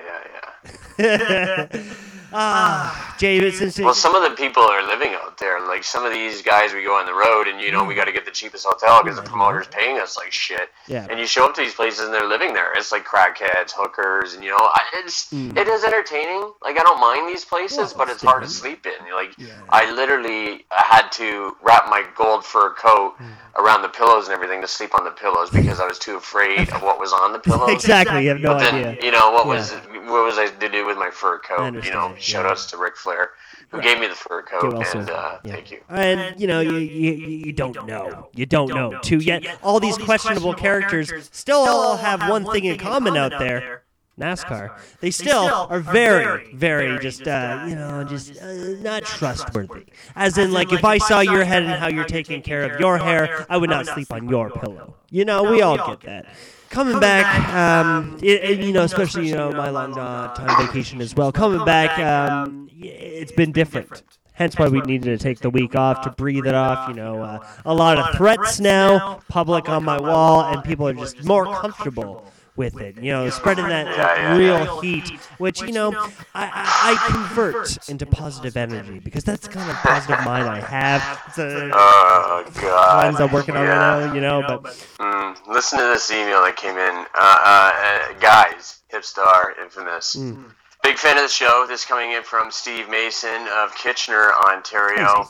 yeah, 0.97 1.67
yeah. 1.77 1.93
Ah, 2.33 3.15
Jay, 3.19 3.39
Well, 3.79 3.93
some 3.93 4.15
of 4.15 4.23
the 4.23 4.35
people 4.35 4.63
are 4.63 4.85
living 4.85 5.13
out 5.13 5.37
there. 5.37 5.65
Like 5.65 5.83
some 5.83 6.05
of 6.05 6.11
these 6.11 6.41
guys, 6.41 6.73
we 6.73 6.83
go 6.83 6.95
on 6.97 7.05
the 7.05 7.13
road, 7.13 7.47
and 7.47 7.61
you 7.61 7.71
know, 7.71 7.83
we 7.83 7.93
mm. 7.93 7.97
got 7.97 8.05
to 8.05 8.11
get 8.11 8.25
the 8.25 8.31
cheapest 8.31 8.65
hotel 8.65 9.03
because 9.03 9.17
the 9.17 9.23
promoter's 9.23 9.67
paying 9.67 9.99
us 9.99 10.17
like 10.17 10.31
shit. 10.31 10.69
Yeah. 10.87 11.07
And 11.09 11.19
you 11.19 11.27
show 11.27 11.45
up 11.45 11.55
to 11.55 11.61
these 11.61 11.73
places, 11.75 12.01
and 12.05 12.13
they're 12.13 12.27
living 12.27 12.53
there. 12.53 12.73
It's 12.77 12.91
like 12.91 13.05
crackheads, 13.05 13.71
hookers, 13.75 14.33
and 14.33 14.43
you 14.43 14.49
know, 14.51 14.69
it's 14.95 15.31
mm. 15.31 15.55
it 15.57 15.67
is 15.67 15.83
entertaining. 15.83 16.51
Like 16.61 16.79
I 16.79 16.83
don't 16.83 16.99
mind 16.99 17.29
these 17.29 17.45
places, 17.45 17.77
Well, 17.77 17.93
but 17.99 18.09
it's 18.09 18.23
hard 18.23 18.43
to 18.43 18.49
sleep 18.49 18.85
in. 18.85 19.13
Like 19.13 19.37
Yeah. 19.37 19.47
I 19.69 19.91
literally 19.91 20.65
had 20.71 21.09
to 21.13 21.55
wrap 21.61 21.85
my 21.89 22.03
gold 22.15 22.43
fur 22.45 22.73
coat 22.73 23.13
mm. 23.19 23.27
around 23.57 23.81
the 23.83 23.89
pillows 23.89 24.25
and 24.27 24.33
everything 24.33 24.61
to 24.61 24.67
sleep 24.67 24.95
on 24.95 25.03
the 25.03 25.11
pillows 25.11 25.49
because 25.49 25.79
I 25.79 25.85
was 25.85 25.99
too 25.99 26.15
afraid 26.17 26.69
of 26.71 26.81
what 26.81 26.99
was 26.99 27.13
on 27.13 27.33
the 27.33 27.39
pillows. 27.49 27.71
exactly, 27.71 28.23
you 28.23 28.29
have 28.29 28.39
no 28.39 28.53
But 28.53 28.59
then, 28.59 28.75
idea. 28.75 29.05
you 29.05 29.11
know, 29.11 29.31
what 29.31 29.45
Yeah. 29.45 29.53
was 29.53 29.71
what 30.13 30.25
was 30.25 30.37
I 30.37 30.47
to 30.47 30.69
do 30.69 30.85
with 30.85 30.97
my 30.97 31.09
fur 31.11 31.39
coat? 31.39 31.73
You 31.83 31.91
know. 31.91 32.15
Shout 32.23 32.45
outs 32.45 32.65
to 32.67 32.77
Ric 32.77 32.95
Flair, 32.95 33.31
who 33.69 33.81
gave 33.81 33.99
me 33.99 34.07
the 34.07 34.15
fur 34.15 34.41
Get 34.41 34.51
coat, 34.51 34.73
well 34.73 34.83
and 34.93 35.09
uh, 35.09 35.39
Yeah. 35.43 35.53
thank 35.53 35.71
you. 35.71 35.81
And 35.89 36.39
you 36.39 36.47
know, 36.47 36.59
you, 36.61 36.77
you 36.77 37.11
you 37.45 37.51
don't 37.53 37.85
know. 37.85 38.29
You 38.33 38.45
don't 38.45 38.69
know. 38.69 38.99
Too 39.01 39.17
yet, 39.17 39.45
all 39.61 39.79
these 39.79 39.97
questionable 39.97 40.53
characters 40.53 41.11
still 41.31 41.59
all 41.59 41.97
have 41.97 42.29
one 42.29 42.45
thing 42.45 42.65
in 42.65 42.77
common 42.77 43.17
out 43.17 43.33
there. 43.39 43.83
NASCAR. 44.19 44.77
They 44.99 45.09
still 45.09 45.67
are 45.71 45.79
very, 45.79 46.53
very 46.53 46.99
just, 46.99 47.27
uh, 47.27 47.65
you 47.67 47.75
know, 47.75 48.03
just 48.03 48.39
uh, 48.39 48.53
not 48.79 49.05
trustworthy. 49.05 49.85
As 50.15 50.37
in, 50.37 50.51
like, 50.51 50.71
if 50.71 50.85
I 50.85 50.99
saw 50.99 51.21
your 51.21 51.43
head 51.43 51.63
and 51.63 51.71
how 51.73 51.87
you're 51.87 52.05
taking 52.05 52.43
care 52.43 52.61
of 52.63 52.79
your 52.79 52.99
hair, 52.99 53.45
I 53.49 53.57
would 53.57 53.71
not 53.71 53.87
sleep 53.87 54.13
on 54.13 54.29
your 54.29 54.51
pillow. 54.51 54.95
You 55.09 55.25
know, 55.25 55.43
we 55.43 55.61
all 55.63 55.77
get 55.77 56.01
that. 56.01 56.27
Coming 56.73 56.99
back, 56.99 57.53
um, 57.53 58.17
it, 58.21 58.43
it- 58.43 58.59
you 58.65 58.73
know, 58.73 58.81
especially 58.83 59.27
you 59.27 59.35
know 59.35 59.51
my 59.51 59.69
long 59.69 59.97
uh, 59.97 60.33
time 60.33 60.65
vacation 60.65 61.01
as 61.01 61.15
well. 61.15 61.31
Coming 61.31 61.63
back, 61.65 61.99
um, 61.99 62.67
it's 62.71 63.31
been 63.31 63.51
different. 63.51 64.01
Hence 64.33 64.57
why 64.57 64.67
we 64.67 64.81
needed 64.81 65.05
to 65.17 65.23
take 65.23 65.39
the 65.41 65.51
week 65.51 65.75
off 65.75 66.01
to 66.01 66.09
breathe 66.09 66.47
it 66.47 66.55
off. 66.55 66.89
You 66.89 66.95
know, 66.95 67.21
uh, 67.21 67.47
a 67.63 67.73
lot 67.75 67.99
of 67.99 68.15
threats 68.17 68.59
now, 68.59 69.19
public 69.29 69.69
on 69.69 69.83
my 69.85 70.01
wall, 70.01 70.41
and 70.45 70.63
people 70.63 70.87
are 70.87 70.93
just 70.93 71.23
more 71.23 71.45
comfortable 71.45 72.25
with 72.55 72.79
it. 72.79 72.97
You 72.97 73.11
know, 73.11 73.29
spreading 73.29 73.67
that, 73.67 73.85
that 73.97 74.37
real 74.37 74.81
heat, 74.81 75.09
which 75.37 75.61
you 75.61 75.71
know 75.71 75.91
I, 76.35 76.97
I, 76.97 77.11
convert 77.11 77.89
into 77.89 78.05
positive 78.05 78.57
energy 78.57 78.99
because 78.99 79.23
that's 79.23 79.47
kind 79.47 79.69
of 79.69 79.75
positive 79.83 80.23
mind 80.25 80.47
I 80.47 80.59
have. 80.59 81.21
It's 81.27 81.37
a 81.37 81.71
Oh 81.73 82.45
God. 82.61 83.15
I'm 83.15 83.31
working 83.31 83.55
on 83.55 83.67
right 83.67 84.05
now. 84.05 84.13
You 84.13 84.21
know, 84.21 84.43
but 84.47 84.63
Mm, 84.99 85.47
listen 85.47 85.79
to 85.79 85.85
this 85.85 86.11
email 86.11 86.43
that 86.43 86.55
came 86.55 86.77
in. 86.77 87.05
Uh, 87.13 87.37
uh, 87.45 87.71
uh, 87.75 88.13
guys, 88.19 88.81
Hipstar, 88.91 89.57
infamous. 89.61 90.15
Mm. 90.15 90.45
Big 90.83 90.97
fan 90.97 91.17
of 91.17 91.23
the 91.23 91.29
show. 91.29 91.65
This 91.67 91.85
coming 91.85 92.11
in 92.11 92.23
from 92.23 92.51
Steve 92.51 92.89
Mason 92.89 93.47
of 93.53 93.73
Kitchener, 93.75 94.31
Ontario. 94.45 95.29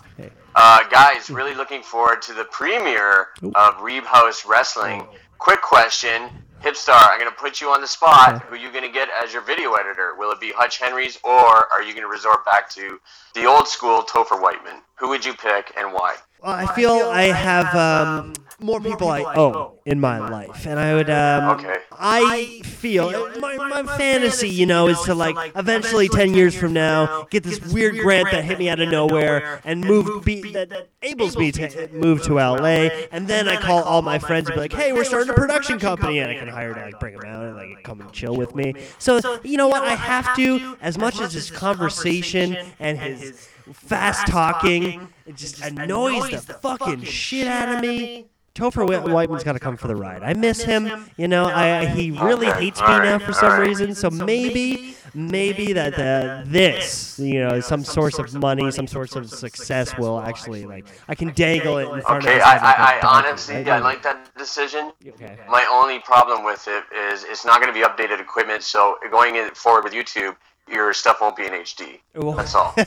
Uh, 0.55 0.79
guys, 0.89 1.29
really 1.29 1.55
looking 1.55 1.81
forward 1.83 2.21
to 2.23 2.33
the 2.33 2.45
premiere 2.45 3.29
of 3.55 3.75
Reeb 3.75 4.03
House 4.03 4.45
Wrestling. 4.45 5.05
Quick 5.37 5.61
question. 5.61 6.29
Hipstar, 6.63 6.95
I'm 7.11 7.19
going 7.19 7.29
to 7.29 7.35
put 7.35 7.59
you 7.59 7.71
on 7.71 7.81
the 7.81 7.87
spot. 7.87 8.41
Who 8.43 8.55
you 8.55 8.71
going 8.71 8.85
to 8.85 8.89
get 8.89 9.09
as 9.21 9.33
your 9.33 9.41
video 9.41 9.73
editor? 9.73 10.15
Will 10.17 10.31
it 10.31 10.39
be 10.39 10.53
Hutch 10.55 10.79
Henry's 10.79 11.19
or 11.21 11.69
are 11.73 11.83
you 11.83 11.91
going 11.91 12.05
to 12.05 12.07
resort 12.07 12.45
back 12.45 12.69
to 12.69 13.01
the 13.35 13.45
old 13.45 13.67
school 13.67 14.01
Topher 14.03 14.41
Whiteman? 14.41 14.81
Who 14.95 15.09
would 15.09 15.25
you 15.25 15.33
pick 15.33 15.73
and 15.75 15.91
why? 15.91 16.15
Well, 16.43 16.51
I 16.51 16.65
feel 16.75 16.91
I 16.91 17.23
have 17.23 17.73
um, 17.73 18.33
more 18.59 18.81
people 18.81 19.07
I 19.07 19.21
owe 19.21 19.79
in 19.85 20.01
my 20.01 20.19
life, 20.19 20.67
and 20.67 20.77
I 20.77 20.93
would. 20.93 21.09
Um, 21.09 21.43
Okay. 21.53 21.77
I 21.91 22.61
feel 22.65 23.39
my, 23.39 23.55
my 23.55 23.83
fantasy, 23.97 24.49
you 24.49 24.65
know, 24.65 24.87
is 24.87 24.99
to 25.03 25.15
like 25.15 25.53
eventually 25.55 26.09
ten 26.09 26.33
years 26.33 26.53
from 26.53 26.73
now 26.73 27.27
get 27.29 27.43
this 27.43 27.61
weird 27.71 27.97
grant 27.99 28.29
that 28.31 28.43
hit 28.43 28.59
me 28.59 28.67
out 28.67 28.81
of 28.81 28.89
nowhere 28.89 29.61
and 29.63 29.79
move 29.81 30.25
be, 30.25 30.51
that 30.51 30.89
enables 31.01 31.37
me 31.37 31.53
to 31.53 31.87
move 31.93 32.23
to 32.23 32.33
LA, 32.35 32.89
and 33.11 33.27
then 33.29 33.47
I 33.47 33.55
call 33.55 33.81
all 33.83 34.01
my 34.01 34.19
friends 34.19 34.49
and 34.49 34.55
be 34.55 34.59
like, 34.59 34.73
"Hey, 34.73 34.91
we're 34.91 35.05
starting 35.05 35.29
a 35.29 35.33
production 35.33 35.79
company," 35.79 36.19
and 36.19 36.29
I 36.29 36.35
can 36.35 36.49
hire 36.49 36.73
to 36.73 36.81
like 36.81 36.99
bring 36.99 37.15
them 37.17 37.29
out 37.29 37.45
and 37.45 37.55
like 37.55 37.83
come 37.83 38.01
and 38.01 38.11
chill 38.11 38.35
with 38.35 38.53
me. 38.53 38.73
So 38.99 39.21
you 39.43 39.55
know 39.55 39.69
what? 39.69 39.83
I 39.83 39.95
have 39.95 40.35
to, 40.35 40.75
as 40.81 40.97
much 40.97 41.21
as 41.21 41.31
his 41.31 41.51
conversation 41.51 42.57
and 42.79 42.97
his 42.99 43.47
fast 43.71 44.27
talking. 44.27 45.07
It 45.25 45.35
just 45.35 45.61
annoys 45.61 46.45
the 46.45 46.53
fucking 46.53 47.03
shit 47.03 47.47
out 47.47 47.75
of 47.75 47.81
me. 47.81 48.27
Topher 48.55 48.87
Whit- 48.87 49.01
Whiteman's 49.09 49.43
got 49.43 49.53
to 49.53 49.59
come 49.59 49.77
for 49.77 49.87
the 49.87 49.95
ride. 49.95 50.21
I 50.21 50.33
miss 50.33 50.61
him. 50.61 51.09
You 51.17 51.27
know, 51.27 51.45
I 51.45 51.85
he 51.85 52.11
really 52.11 52.51
hates 52.51 52.79
me 52.81 52.87
now 52.87 53.17
for 53.17 53.33
some 53.33 53.59
reason. 53.59 53.95
So 53.95 54.11
maybe, 54.11 54.95
maybe 55.15 55.73
that 55.73 55.95
uh, 55.95 56.43
this, 56.45 57.17
you 57.17 57.43
know, 57.43 57.61
some 57.61 57.83
source 57.83 58.19
of 58.19 58.31
money, 58.35 58.69
some 58.69 58.85
source 58.85 59.15
of 59.15 59.27
success 59.27 59.97
will 59.97 60.19
actually 60.19 60.65
like 60.67 60.85
I 61.07 61.15
can 61.15 61.33
dangle 61.33 61.79
it 61.79 61.89
in 61.89 62.01
front 62.01 62.25
Okay, 62.25 62.35
of 62.35 62.43
his 62.43 62.43
I, 62.43 62.51
head 62.51 62.61
like 62.61 62.77
a 62.77 62.81
I, 62.81 62.85
I 62.85 63.01
donkey, 63.01 63.27
honestly, 63.27 63.55
right? 63.55 63.67
I 63.69 63.79
like 63.79 64.03
that 64.03 64.29
decision. 64.37 64.91
Okay. 65.07 65.35
My 65.49 65.65
only 65.71 65.97
problem 65.99 66.43
with 66.43 66.67
it 66.67 66.83
is 66.95 67.23
it's 67.23 67.45
not 67.45 67.59
going 67.59 67.73
to 67.73 67.79
be 67.79 67.83
updated 67.83 68.21
equipment, 68.21 68.61
so 68.61 68.97
going 69.09 69.35
in 69.35 69.49
forward 69.55 69.83
with 69.83 69.93
YouTube, 69.93 70.35
your 70.71 70.93
stuff 70.93 71.17
won't 71.21 71.35
be 71.35 71.45
in 71.45 71.53
HD. 71.53 71.99
Well- 72.15 72.33
That's 72.33 72.55
all. 72.55 72.73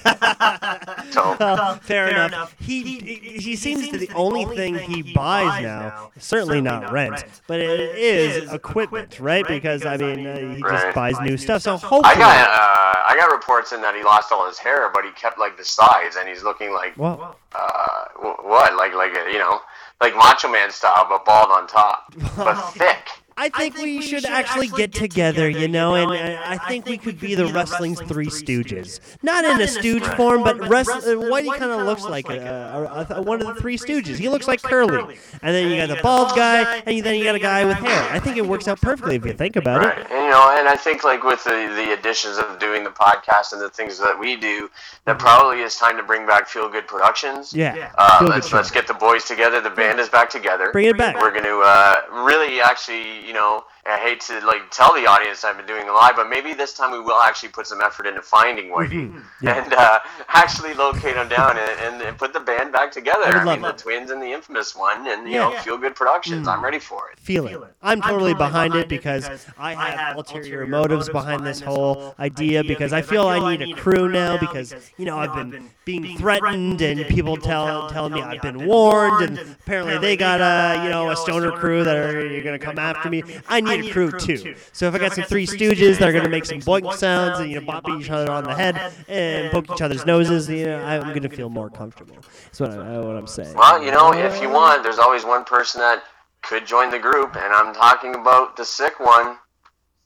So, 1.11 1.37
Well, 1.41 1.77
fair, 1.77 2.09
enough. 2.27 2.55
He, 2.59 2.83
he 2.99 3.15
he 3.39 3.57
seems 3.57 3.89
to 3.91 3.97
the 3.99 4.11
only 4.15 4.45
thing 4.57 4.75
he 4.77 5.03
buys 5.15 5.63
now, 5.63 6.11
certainly 6.19 6.61
not 6.61 6.91
rent, 6.93 7.25
but 7.47 7.61
it 7.61 7.97
is 7.97 8.53
equipment, 8.53 9.21
right? 9.21 9.47
Because 9.47 9.87
I 9.87 9.97
mean, 9.97 10.27
uh, 10.27 10.37
he 10.55 10.61
just 10.63 10.85
Right. 10.85 10.95
buys 10.95 11.21
new 11.21 11.37
stuff. 11.37 11.63
So 11.63 11.77
hopefully, 11.77 12.03
I 12.05 12.19
got 12.19 12.49
uh, 12.49 13.13
I 13.13 13.17
got 13.19 13.31
reports 13.33 13.73
in 13.73 13.81
that 13.83 13.95
he 13.95 14.03
lost 14.03 14.33
all 14.33 14.47
his 14.49 14.59
hair, 14.59 14.91
but 14.93 15.05
he 15.05 15.11
kept 15.13 15.39
like 15.39 15.57
the 15.57 15.65
sides, 15.65 16.17
and 16.17 16.29
he's 16.29 16.43
looking 16.43 16.73
like 16.73 16.95
well, 16.99 17.37
uh, 17.55 18.05
what, 18.43 18.75
like 18.77 18.93
like 18.95 19.13
you 19.33 19.39
know, 19.39 19.61
like 20.01 20.15
Macho 20.17 20.49
Man 20.51 20.71
style, 20.71 21.07
but 21.09 21.25
bald 21.25 21.51
on 21.51 21.67
top, 21.69 22.13
but 22.37 22.55
thick. 22.73 23.09
I 23.39 23.51
think 23.51 23.77
we 23.77 24.01
should 24.01 24.25
actually 24.25 24.69
get 24.69 24.95
together, 24.95 25.49
you 25.49 25.69
know, 25.69 25.95
and 25.95 26.11
uh, 26.11 26.41
I 26.45 26.57
think 26.69 26.87
we 26.87 26.97
could 26.97 27.21
be 27.21 27.35
the 27.35 27.47
wrestling's 27.49 28.01
Three 28.01 28.29
Stooges. 28.29 28.99
Not 29.23 29.45
in 29.45 29.61
a 29.61 29.69
stooge 29.69 30.05
form, 30.17 30.43
but 30.43 30.69
rest, 30.69 30.89
uh, 30.91 31.01
Whitey 31.03 31.55
kind 31.59 31.71
of 31.71 31.85
looks 31.85 32.03
like 32.05 32.29
a, 32.31 33.07
a, 33.11 33.15
a, 33.17 33.23
one 33.23 33.43
of 33.43 33.47
the 33.55 33.61
Three 33.61 33.77
Stooges. 33.77 34.17
He 34.17 34.29
looks 34.31 34.49
like 34.49 34.63
Curly, 34.63 35.19
and 35.43 35.55
then 35.55 35.71
you 35.71 35.77
got 35.77 35.95
the 35.95 36.03
bald 36.03 36.35
guy, 36.35 36.83
and 36.87 37.05
then 37.05 37.17
you 37.17 37.25
got 37.25 37.35
a 37.35 37.39
guy 37.39 37.65
with 37.67 37.77
hair. 37.77 38.09
I 38.11 38.19
think 38.21 38.37
it 38.39 38.47
works 38.47 38.69
out 38.69 38.81
perfectly 38.81 39.17
if 39.17 39.27
you 39.27 39.35
think 39.35 39.57
about 39.57 39.81
Right. 39.85 39.99
it. 39.99 40.07
And, 40.11 40.25
you 40.25 40.31
know, 40.31 40.57
and 40.59 40.67
I 40.69 40.77
think 40.77 41.05
like 41.05 41.23
with 41.23 41.45
the, 41.45 41.51
the 41.51 41.93
additions 41.93 42.39
of 42.39 42.59
doing 42.59 42.85
the 42.85 42.91
podcast 42.91 43.53
and 43.53 43.61
the 43.61 43.69
things 43.71 43.99
that 43.99 44.19
we 44.19 44.37
do, 44.37 44.71
that 45.05 45.19
probably 45.19 45.61
is 45.61 45.77
time 45.77 45.97
to 45.99 46.03
bring 46.03 46.27
back 46.27 46.49
Feel 46.49 46.69
Good 46.71 46.87
Productions. 46.89 47.53
Yeah, 47.53 47.93
Uh, 47.99 48.27
let's 48.29 48.53
let's 48.53 48.71
get 48.71 48.87
the 48.87 48.95
boys 48.95 49.25
together. 49.25 49.61
The 49.61 49.71
band 49.71 50.01
is 50.01 50.09
back 50.09 50.31
together. 50.31 50.71
Bring 50.73 50.87
it 50.87 50.97
back. 50.99 51.21
We're 51.21 51.31
going 51.33 51.45
to 51.45 51.61
uh, 51.61 52.25
really 52.25 52.61
actually, 52.61 53.26
you 53.27 53.33
know, 53.33 53.65
I 53.89 53.99
hate 53.99 54.21
to 54.23 54.45
like 54.47 54.71
tell 54.71 54.93
the 54.95 55.07
audience 55.07 55.45
I've 55.45 55.57
been 55.57 55.67
doing 55.67 55.89
a 55.89 55.93
live, 55.93 56.17
but 56.17 56.29
maybe 56.29 56.55
this 56.55 56.73
time 56.75 56.91
we 56.93 57.01
will 57.01 57.21
actually 57.21 57.51
put 57.51 57.67
some 57.67 57.81
effort 57.81 58.07
into 58.07 58.23
finding 58.23 58.67
Whitey 58.71 58.87
Mm-hmm. 59.11 59.19
Yeah. 59.43 59.63
and 59.63 59.73
uh, 59.75 59.99
actually 60.29 60.73
locate 60.75 61.15
him 61.17 61.29
down 61.29 61.59
and, 61.59 61.81
and, 61.95 62.03
and 62.03 62.19
put 62.19 62.33
the 62.33 62.41
band 62.41 62.73
back 62.73 62.91
together. 62.91 63.25
I 63.25 63.29
would 63.29 63.37
I, 63.37 63.45
love 63.45 63.61
mean, 63.61 63.63
the 63.71 63.73
twins 63.73 64.11
and 64.11 64.21
the 64.23 64.33
infamous 64.33 64.75
one, 64.75 65.07
and 65.07 65.27
you 65.29 65.35
Yeah. 65.35 65.51
Mm. 65.51 65.53
know, 65.55 65.59
Feel 65.61 65.79
Good 65.79 65.95
Productions. 65.95 66.49
I'm 66.49 66.65
ready 66.65 66.79
for 66.79 67.11
it. 67.13 67.19
feel 67.19 67.47
it. 67.47 67.61
I'm 67.83 68.01
totally 68.01 68.35
behind 68.35 68.75
it 68.75 68.89
because 68.89 69.29
I 69.59 69.75
have 69.75 70.17
ulterior 70.17 70.67
motives 70.67 71.09
behind 71.09 71.45
this 71.47 71.61
whole 71.61 72.15
idea 72.19 72.65
because 72.65 72.93
I 72.93 73.03
feel 73.03 73.29
I 73.29 73.57
need 73.57 73.63
a 73.71 73.75
crew 73.75 74.09
now 74.09 74.39
because 74.39 74.75
you 74.97 75.05
know 75.05 75.19
I've 75.19 75.35
been 75.35 75.71
being 75.85 76.17
threatened 76.17 76.81
and 76.83 77.07
people 77.07 77.37
tell 77.37 77.89
telling 77.91 78.13
me 78.15 78.23
I've 78.23 78.43
been 78.43 78.67
warned 78.67 79.23
and 79.23 79.39
apparently 79.39 79.99
they 79.99 80.17
got 80.17 80.41
a 80.41 80.83
you 80.83 80.89
know 80.91 81.11
a 81.11 81.17
stoner 81.17 81.53
crew 81.53 81.85
that 81.85 81.97
are 81.97 82.27
you're 82.27 82.43
gonna 82.43 82.59
come 82.59 82.79
after 82.79 83.09
me. 83.11 83.23
I 83.49 83.61
need 83.61 83.76
a 83.81 83.93
crew 83.93 84.11
too. 84.13 84.55
So 84.73 84.89
if 84.89 84.95
I 84.95 84.99
got 84.99 85.13
some 85.13 85.25
Three 85.25 85.47
Stooges 85.47 85.99
that 85.99 86.09
are 86.09 86.13
gonna 86.13 86.29
make 86.29 86.45
some 86.45 86.61
boink 86.61 86.93
sounds 86.95 87.41
and 87.41 87.51
you 87.51 87.61
know 87.61 87.67
bop 87.67 87.89
each 87.89 88.11
other 88.11 88.31
on 88.31 88.45
the 88.45 88.55
head 88.55 88.93
and 89.09 89.51
poke 89.51 89.71
each 89.71 89.83
other's 89.83 90.07
noses, 90.07 90.49
you 90.49 90.67
know 90.67 90.83
I'm 90.85 91.13
gonna 91.13 91.29
feel 91.29 91.49
more 91.49 91.71
comfortable. 91.71 92.17
That's 92.45 92.61
what, 92.61 92.71
I, 92.71 92.99
what 92.99 93.17
I'm 93.17 93.27
saying. 93.27 93.55
Well, 93.55 93.83
you 93.83 93.91
know, 93.91 94.13
if 94.13 94.41
you 94.41 94.51
want, 94.51 94.83
there's 94.83 94.99
always 94.99 95.25
one 95.25 95.45
person 95.45 95.81
that 95.81 96.03
could 96.43 96.67
join 96.67 96.91
the 96.91 96.99
group, 96.99 97.37
and 97.37 97.53
I'm 97.53 97.75
talking 97.75 98.15
about 98.15 98.57
the 98.57 98.65
sick 98.65 99.01
one, 99.01 99.37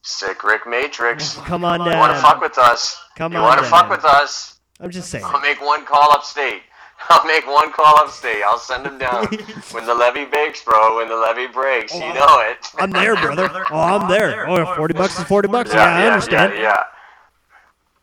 Sick 0.03 0.43
Rick 0.43 0.67
Matrix. 0.67 1.35
Come 1.45 1.65
on 1.65 1.81
down. 1.81 1.93
You 1.93 1.99
want 1.99 2.15
to 2.15 2.23
fuck 2.23 2.41
with 2.41 2.59
us? 2.59 2.99
Come 3.17 3.33
you 3.33 3.39
on 3.39 3.45
want 3.45 3.61
to 3.61 3.67
fuck 3.67 3.91
with 3.91 4.05
us? 4.05 4.59
I'm 4.81 4.91
just 4.91 5.11
saying. 5.11 5.25
I'll 5.27 5.41
make 5.41 5.61
one 5.61 5.85
call 5.85 6.13
upstate. 6.13 6.63
I'll 7.09 7.25
make 7.25 7.47
one 7.47 7.73
call 7.73 7.99
upstate. 7.99 8.43
I'll 8.45 8.59
send 8.59 8.87
him 8.87 8.99
down 8.99 9.27
when 9.73 9.87
the 9.87 9.95
levee 9.95 10.27
breaks, 10.27 10.63
bro. 10.63 10.97
When 10.97 11.09
the 11.09 11.17
levee 11.17 11.47
breaks, 11.47 11.95
you 11.95 12.03
oh, 12.03 12.13
know 12.13 12.41
it. 12.51 12.67
I'm 12.79 12.91
there, 12.91 13.17
brother. 13.17 13.49
Oh, 13.71 13.79
I'm 13.79 14.09
there. 14.09 14.49
Oh, 14.49 14.75
40 14.77 14.95
bucks 14.95 15.19
is 15.19 15.25
40 15.25 15.49
bucks. 15.49 15.73
Yeah, 15.73 15.99
Yeah, 15.99 16.05
I 16.05 16.07
understand. 16.09 16.55
Yeah, 16.55 16.61
yeah. 16.61 16.83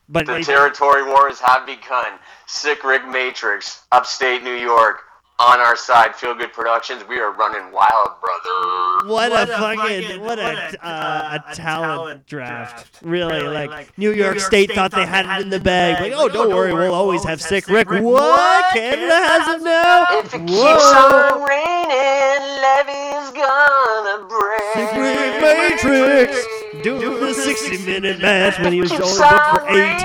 But 0.10 0.26
The 0.26 0.40
territory 0.40 1.04
wars 1.04 1.40
have 1.40 1.66
begun. 1.66 2.14
Sick 2.46 2.84
Rick 2.84 3.08
Matrix, 3.08 3.84
upstate 3.92 4.44
New 4.44 4.56
York, 4.56 5.02
on 5.40 5.60
our 5.60 5.76
side. 5.76 6.16
Feel 6.16 6.34
Good 6.34 6.52
Productions. 6.54 7.04
We 7.08 7.20
are 7.20 7.32
running 7.32 7.72
wild, 7.72 8.10
brother. 8.20 9.08
what 9.14 9.32
a 9.32 9.46
fucking 9.48 10.22
what 10.22 10.40
a 10.40 10.76
uh, 10.86 11.40
a 11.52 11.56
talent 11.56 12.26
draft. 12.26 13.00
Really, 13.04 13.42
like 13.42 13.96
New 13.98 14.12
York 14.14 14.40
State 14.40 14.72
thought 14.74 14.92
they 14.92 15.06
had 15.06 15.26
it 15.26 15.42
in 15.44 15.50
the 15.50 15.60
bag. 15.60 16.02
Like, 16.02 16.14
oh, 16.16 16.28
don't 16.30 16.50
worry, 16.50 16.74
we'll 16.74 16.94
always 16.94 17.24
have 17.24 17.42
sick 17.42 17.68
Rick. 17.68 17.90
What? 17.90 18.74
Canada 18.74 19.14
has 19.16 19.56
him 19.58 19.64
now? 19.64 20.06
If 20.20 20.34
it 20.34 20.40
keeps 20.40 20.52
Whoa. 20.54 21.38
on 21.38 21.48
raining, 21.48 22.44
levee's 22.64 23.32
gonna 23.32 24.28
break. 24.28 24.74
Sick 24.74 24.92
Rick 24.98 25.42
Matrix 25.42 26.84
doing 26.84 27.20
the 27.20 27.34
60 27.34 27.86
minute 27.86 28.20
match 28.22 28.60
when 28.60 28.74
he 28.74 28.82
was 28.82 28.92
only 28.92 29.04
Keeps 29.06 29.18
booked 29.20 29.46
for 29.46 29.70
eight. 29.70 29.76
raining, 29.76 30.02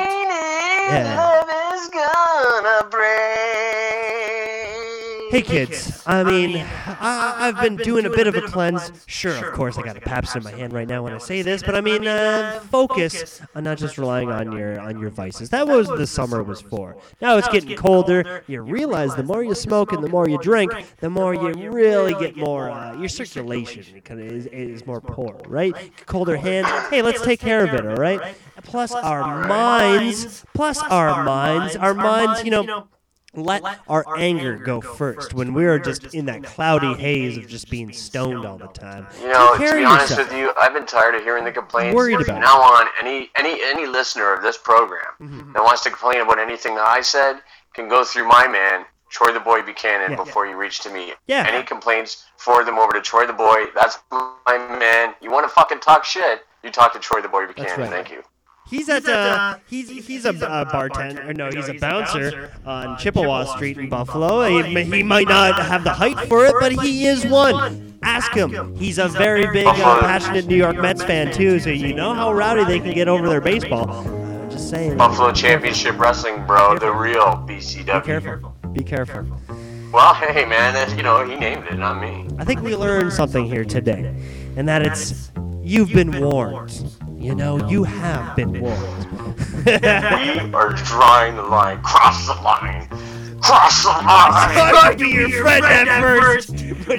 Yeah. 0.88 1.42
levee's 1.48 1.88
gonna 1.88 2.86
break. 2.90 3.31
Hey 5.32 5.40
kids, 5.40 6.02
I 6.04 6.24
mean, 6.24 6.58
I, 6.58 7.34
I've 7.38 7.58
been 7.58 7.76
doing 7.76 8.04
a 8.04 8.10
bit 8.10 8.26
of 8.26 8.34
a 8.34 8.42
cleanse. 8.42 8.92
Sure, 9.06 9.34
of 9.34 9.54
course, 9.54 9.78
I 9.78 9.82
got 9.82 9.96
a 9.96 10.00
Pabst 10.02 10.36
in 10.36 10.42
my 10.42 10.50
hand 10.50 10.74
right 10.74 10.86
now 10.86 11.04
when 11.04 11.14
I 11.14 11.16
say 11.16 11.40
this, 11.40 11.62
but 11.62 11.74
I 11.74 11.80
mean, 11.80 12.06
uh, 12.06 12.60
focus 12.70 13.40
on 13.54 13.64
not 13.64 13.78
just 13.78 13.96
relying 13.96 14.30
on 14.30 14.52
your 14.52 14.78
on 14.78 15.00
your 15.00 15.08
vices. 15.08 15.48
That 15.48 15.66
was 15.66 15.88
the 15.88 16.06
summer 16.06 16.42
was 16.42 16.60
for. 16.60 16.98
Now 17.22 17.38
it's 17.38 17.48
getting 17.48 17.78
colder. 17.78 18.44
You 18.46 18.60
realize 18.60 19.16
the 19.16 19.22
more 19.22 19.42
you 19.42 19.54
smoke 19.54 19.92
and 19.92 20.04
the 20.04 20.10
more 20.10 20.28
you 20.28 20.36
drink, 20.36 20.70
the 20.98 21.08
more 21.08 21.32
you 21.32 21.70
really 21.70 22.12
get 22.12 22.36
more. 22.36 22.68
Uh, 22.68 22.98
your 22.98 23.08
circulation 23.08 24.02
is, 24.10 24.44
is 24.48 24.86
more 24.86 25.00
poor, 25.00 25.40
right? 25.48 25.74
Colder 26.04 26.36
hands. 26.36 26.68
Hey, 26.90 27.00
let's 27.00 27.22
take 27.22 27.40
care 27.40 27.64
of 27.64 27.72
it, 27.72 27.86
all 27.86 27.96
right? 27.96 28.36
Plus 28.64 28.92
our 28.92 29.48
minds. 29.48 30.44
Plus 30.52 30.82
our 30.82 31.24
minds. 31.24 31.74
Our 31.74 31.94
minds, 31.94 32.44
you 32.44 32.50
know 32.50 32.88
let 33.34 33.62
our 33.88 34.04
anger 34.18 34.56
go 34.56 34.80
first 34.80 35.32
when 35.34 35.54
we're 35.54 35.78
just 35.78 36.14
in 36.14 36.26
that 36.26 36.42
cloudy 36.44 36.92
haze 36.94 37.36
of 37.38 37.48
just 37.48 37.70
being 37.70 37.92
stoned 37.92 38.44
all 38.44 38.58
the 38.58 38.66
time. 38.68 39.06
You 39.20 39.28
know, 39.28 39.50
Take 39.56 39.58
care 39.60 39.72
to 39.72 39.78
be 39.78 39.84
honest 39.84 40.10
yourself. 40.10 40.28
with 40.30 40.38
you, 40.38 40.52
I've 40.60 40.74
been 40.74 40.86
tired 40.86 41.14
of 41.14 41.22
hearing 41.22 41.44
the 41.44 41.52
complaints. 41.52 41.94
Worried 41.94 42.14
From 42.26 42.36
about 42.36 42.40
now 42.40 42.60
on, 42.60 42.86
any 43.00 43.30
any 43.36 43.58
any 43.64 43.86
listener 43.86 44.32
of 44.34 44.42
this 44.42 44.58
program 44.58 45.00
Mm-hmm. 45.20 45.52
that 45.52 45.62
wants 45.62 45.82
to 45.84 45.90
complain 45.90 46.20
about 46.20 46.38
anything 46.38 46.74
that 46.74 46.86
I 46.86 47.00
said 47.00 47.36
can 47.74 47.88
go 47.88 48.04
through 48.04 48.28
my 48.28 48.46
man 48.48 48.84
Troy 49.08 49.32
the 49.32 49.40
Boy 49.40 49.62
Buchanan 49.62 50.10
Yeah. 50.12 50.16
before 50.16 50.46
you 50.46 50.56
reach 50.56 50.80
to 50.80 50.90
me. 50.90 51.12
Yeah. 51.26 51.46
Any 51.48 51.62
complaints, 51.64 52.24
forward 52.38 52.66
them 52.66 52.78
over 52.78 52.92
to 52.92 53.00
Troy 53.02 53.26
the 53.26 53.32
Boy. 53.34 53.64
That's 53.74 53.98
my 54.10 54.56
man. 54.78 55.14
You 55.20 55.30
want 55.30 55.44
to 55.46 55.50
fucking 55.54 55.80
talk 55.80 56.04
shit? 56.04 56.40
You 56.64 56.70
talk 56.70 56.92
to 56.94 56.98
Troy 56.98 57.20
the 57.20 57.28
Boy 57.28 57.46
Buchanan. 57.46 57.78
right. 57.80 57.90
Thank 57.90 58.10
you. 58.10 58.22
He's 58.72 58.88
at 58.88 59.06
uh, 59.06 59.58
he's 59.68 59.90
he's 59.90 60.24
a 60.24 60.30
uh, 60.30 60.64
bartender. 60.72 61.28
Or 61.28 61.34
no, 61.34 61.50
he's 61.50 61.68
a 61.68 61.74
bouncer 61.74 62.50
on 62.64 62.96
Chippewa 62.96 63.44
Street 63.44 63.76
in 63.76 63.90
Buffalo. 63.90 64.62
He, 64.62 64.84
he 64.84 65.02
might 65.02 65.28
not 65.28 65.60
have 65.60 65.84
the 65.84 65.92
height 65.92 66.18
for 66.20 66.46
it, 66.46 66.54
but 66.58 66.72
he 66.72 67.06
is 67.06 67.26
one. 67.26 67.98
Ask 68.02 68.32
him. 68.32 68.74
He's 68.76 68.96
a 68.96 69.08
very 69.08 69.46
big, 69.52 69.66
uh, 69.66 70.00
passionate 70.00 70.46
New 70.46 70.56
York 70.56 70.78
Mets 70.78 71.04
fan 71.04 71.34
too. 71.34 71.60
So 71.60 71.68
you 71.68 71.92
know 71.92 72.14
how 72.14 72.32
rowdy 72.32 72.64
they 72.64 72.80
can 72.80 72.94
get 72.94 73.08
over 73.08 73.28
their 73.28 73.42
baseball. 73.42 73.90
Uh, 73.90 74.48
just 74.48 74.70
saying. 74.70 74.96
Buffalo 74.96 75.32
Championship 75.32 75.98
Wrestling, 75.98 76.46
bro. 76.46 76.78
The 76.78 76.90
real 76.90 77.44
BCW. 77.46 78.00
Be 78.00 78.06
careful. 78.06 78.56
Be 78.72 78.82
careful. 78.82 79.26
Well, 79.92 80.14
hey, 80.14 80.46
man. 80.46 80.96
You 80.96 81.02
know, 81.02 81.28
he 81.28 81.36
named 81.36 81.66
it, 81.66 81.76
not 81.76 82.00
me. 82.00 82.26
I 82.38 82.46
think 82.46 82.62
we 82.62 82.74
learned 82.74 83.12
something 83.12 83.44
here 83.44 83.66
today, 83.66 84.14
and 84.56 84.66
that 84.66 84.80
it's 84.86 85.30
you've 85.62 85.92
been 85.92 86.18
warned. 86.22 86.70
You 87.22 87.36
know, 87.36 87.68
you 87.68 87.84
have 87.84 88.34
been 88.34 88.60
warned. 88.60 89.36
We 89.64 89.72
are 89.72 90.72
drawing 90.72 91.36
the 91.36 91.42
line. 91.42 91.80
Cross 91.82 92.26
the 92.26 92.34
line. 92.42 92.88
Cross 93.40 93.84
the 93.84 93.90
line. 93.90 94.54
tried 94.72 94.98
to 94.98 95.04
be 95.04 95.10
your 95.10 95.42
friend 95.42 95.64
at 95.64 96.00
first, 96.00 96.48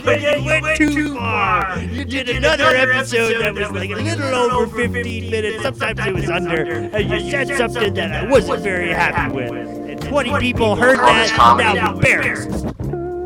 but 0.06 0.22
you 0.22 0.46
went 0.46 0.77
too 0.77 1.15
far. 1.15 1.77
You 1.77 2.06
did 2.06 2.30
another 2.30 2.68
episode 2.68 3.42
that 3.42 3.53
was 3.53 3.70
like 3.72 3.89
a 3.89 3.96
little 3.96 4.51
over 4.53 4.88
15 4.88 5.30
minutes. 5.30 5.62
Sometimes 5.62 6.00
it 6.00 6.13
was 6.13 6.30
under, 6.30 6.72
and 6.72 7.10
you 7.10 7.30
said 7.30 7.50
something 7.58 7.94
that 7.94 8.24
I 8.24 8.32
wasn't 8.32 8.63
very 8.63 8.92
happy 8.92 9.36
with. 9.36 9.51
And 9.51 10.01
20 10.01 10.39
people 10.39 10.77
heard 10.77 11.00
that, 11.00 11.38
and 11.38 11.75
now 11.75 11.96
embarrassed. 11.96 12.65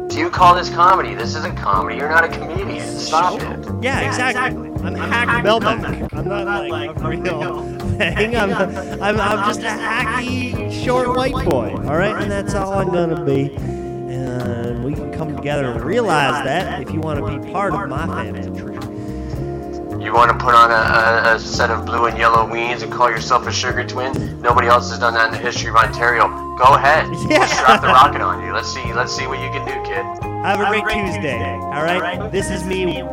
Do 0.09 0.17
you 0.17 0.31
call 0.31 0.55
this 0.55 0.71
comedy? 0.71 1.13
This 1.13 1.35
isn't 1.35 1.57
comedy. 1.57 1.97
You're 1.97 2.09
not 2.09 2.23
a 2.23 2.27
comedian. 2.27 2.97
Stop 2.97 3.39
it. 3.39 3.83
Yeah, 3.83 3.99
exactly. 3.99 4.66
I'm 4.87 4.95
a 4.95 4.99
Hack 4.99 5.43
Melback. 5.43 6.13
I'm 6.13 6.29
not 6.29 6.69
like 6.69 6.95
a 6.95 7.09
real 7.09 7.61
thing. 7.97 8.35
I'm, 8.37 8.53
I'm, 8.53 9.19
I'm 9.19 9.47
just 9.49 9.59
a 9.59 9.63
hacky, 9.63 10.71
short 10.85 11.09
white 11.09 11.33
boy. 11.43 11.71
All 11.71 11.97
right, 11.97 12.15
and 12.15 12.31
that's 12.31 12.53
all 12.53 12.71
I'm 12.71 12.89
gonna 12.93 13.25
be. 13.25 13.53
And 13.53 14.85
we 14.85 14.93
can 14.93 15.11
come 15.11 15.35
together 15.35 15.71
and 15.71 15.83
realize 15.83 16.41
that 16.45 16.81
if 16.81 16.93
you 16.93 17.01
want 17.01 17.19
to 17.19 17.37
be 17.37 17.51
part 17.51 17.73
of 17.73 17.89
my 17.89 18.07
family 18.07 18.57
tree. 18.57 18.75
You 20.01 20.13
want 20.13 20.31
to 20.31 20.37
put 20.37 20.55
on 20.55 20.71
a, 20.71 21.31
a, 21.31 21.35
a 21.35 21.39
set 21.39 21.69
of 21.69 21.85
blue 21.85 22.05
and 22.05 22.17
yellow 22.17 22.47
weens 22.47 22.81
and 22.81 22.89
call 22.89 23.09
yourself 23.09 23.45
a 23.45 23.51
sugar 23.51 23.85
twin? 23.85 24.41
Nobody 24.41 24.67
else 24.69 24.89
has 24.89 24.99
done 24.99 25.15
that 25.15 25.25
in 25.25 25.31
the 25.33 25.37
history 25.37 25.69
of 25.69 25.75
Ontario. 25.75 26.29
Go 26.57 26.75
ahead. 26.75 27.07
Yeah. 27.29 27.45
Strap 27.45 27.81
the 27.81 27.87
rocket 27.87 28.21
on 28.21 28.41
you. 28.45 28.53
Let's 28.53 28.73
see. 28.73 28.93
Let's 28.93 29.13
see 29.13 29.27
what 29.27 29.41
you 29.41 29.49
can 29.49 29.65
do, 29.65 29.73
kid. 29.83 30.05
Have 30.45 30.61
a 30.61 30.81
great 30.81 30.93
Tuesday. 30.93 31.55
All 31.55 31.83
right, 31.83 32.31
this 32.31 32.49
is 32.49 32.63
me 32.63 33.03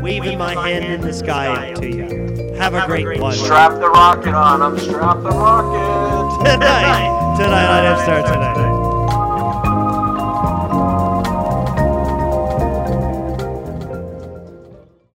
waving 0.00 0.38
my 0.38 0.54
hand 0.54 0.84
in 0.84 1.00
the 1.00 1.12
sky 1.12 1.72
to 1.74 1.86
you. 1.86 2.54
Have 2.54 2.74
a 2.74 2.86
great 2.86 3.20
one. 3.20 3.32
Strap 3.32 3.72
the 3.80 3.88
rocket 3.88 4.34
on. 4.34 4.62
I'm 4.62 4.78
strap 4.78 5.22
the 5.22 5.30
rocket. 5.30 6.44
tonight. 6.50 7.36
Tonight 7.36 7.78
on 7.78 7.84
F 7.86 8.02
Star 8.02 8.22
tonight. 8.22 8.71